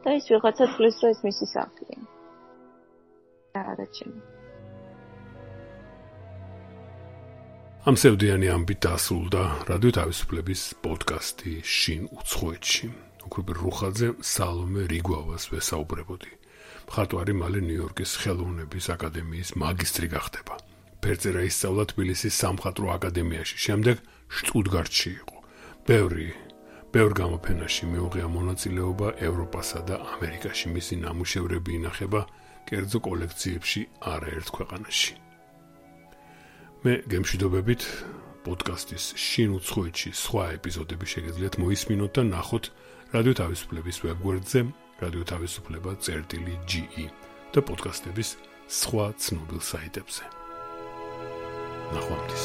და 0.04 0.18
ის 0.18 0.24
ვიღაცა 0.32 0.64
თulis 0.76 0.96
რომ 1.02 1.14
ეს 1.16 1.20
მისი 1.28 1.46
სახლია. 1.56 2.01
და 3.54 3.62
რა 3.78 3.86
ჩემი 3.96 4.20
ამ 7.82 7.96
სევდიანი 7.98 8.46
ამბით 8.46 8.78
დასრულდა 8.86 9.42
რადიო 9.66 9.90
თავისუფლების 9.96 10.60
პოდკასტი 10.86 11.54
შინ 11.66 12.02
უცხოეთში. 12.14 12.88
უკრუპერ 13.26 13.56
რუხაძე 13.58 14.08
სალომე 14.22 14.82
რიგვავას 14.92 15.44
ვესაუბრებოდი. 15.50 16.30
მხატვარი 16.86 17.34
მალე 17.42 17.60
ნიუ-იორკის 17.66 18.12
ხელოვნების 18.22 18.86
აკადემიის 18.94 19.50
მაგისტრი 19.62 20.06
გახდება. 20.14 20.54
ფერწერა 21.02 21.42
ისწავლა 21.50 21.84
თბილისის 21.90 22.34
სამხატვრო 22.42 22.86
აკადემიაში, 23.02 23.56
შემდეგ 23.66 23.96
შტუტგარტში 24.30 25.10
იყო. 25.18 25.36
ბევრი 25.90 26.28
ბევრ 26.94 27.12
გამოფენაში 27.18 27.84
მიუღია 27.90 28.26
მონაწილეობა 28.30 29.08
ევროპასა 29.26 29.80
და 29.90 29.96
ამერიკაში. 30.14 30.66
მისი 30.76 30.94
ნამუშევრები 31.02 31.70
ინახება 31.82 32.20
კერძო 32.68 32.98
კოლექციებში 33.04 33.80
არაერთ 34.12 34.48
ქვეყანაში. 34.56 35.14
მე 36.82 36.92
გემშვიდობებით 37.10 37.82
პოდკასტის 38.42 39.04
შინ 39.14 39.50
უცხოეთში 39.58 40.10
სხვა 40.18 40.44
ეპიზოდები 40.58 41.06
შეგიძლიათ 41.14 41.54
მოისმინოთ 41.62 42.12
და 42.18 42.22
ნახოთ 42.32 42.64
რადიო 43.14 43.34
თავისუფლების 43.42 43.96
ვებგვერდზე 44.02 44.60
radio-tavisupleba.ge 45.02 47.06
და 47.52 47.60
პოდკასტების 47.68 48.28
სხვა 48.80 49.06
ცნობილ 49.20 49.60
საიტებზე. 49.60 50.24
ნახვამდის. 51.92 52.44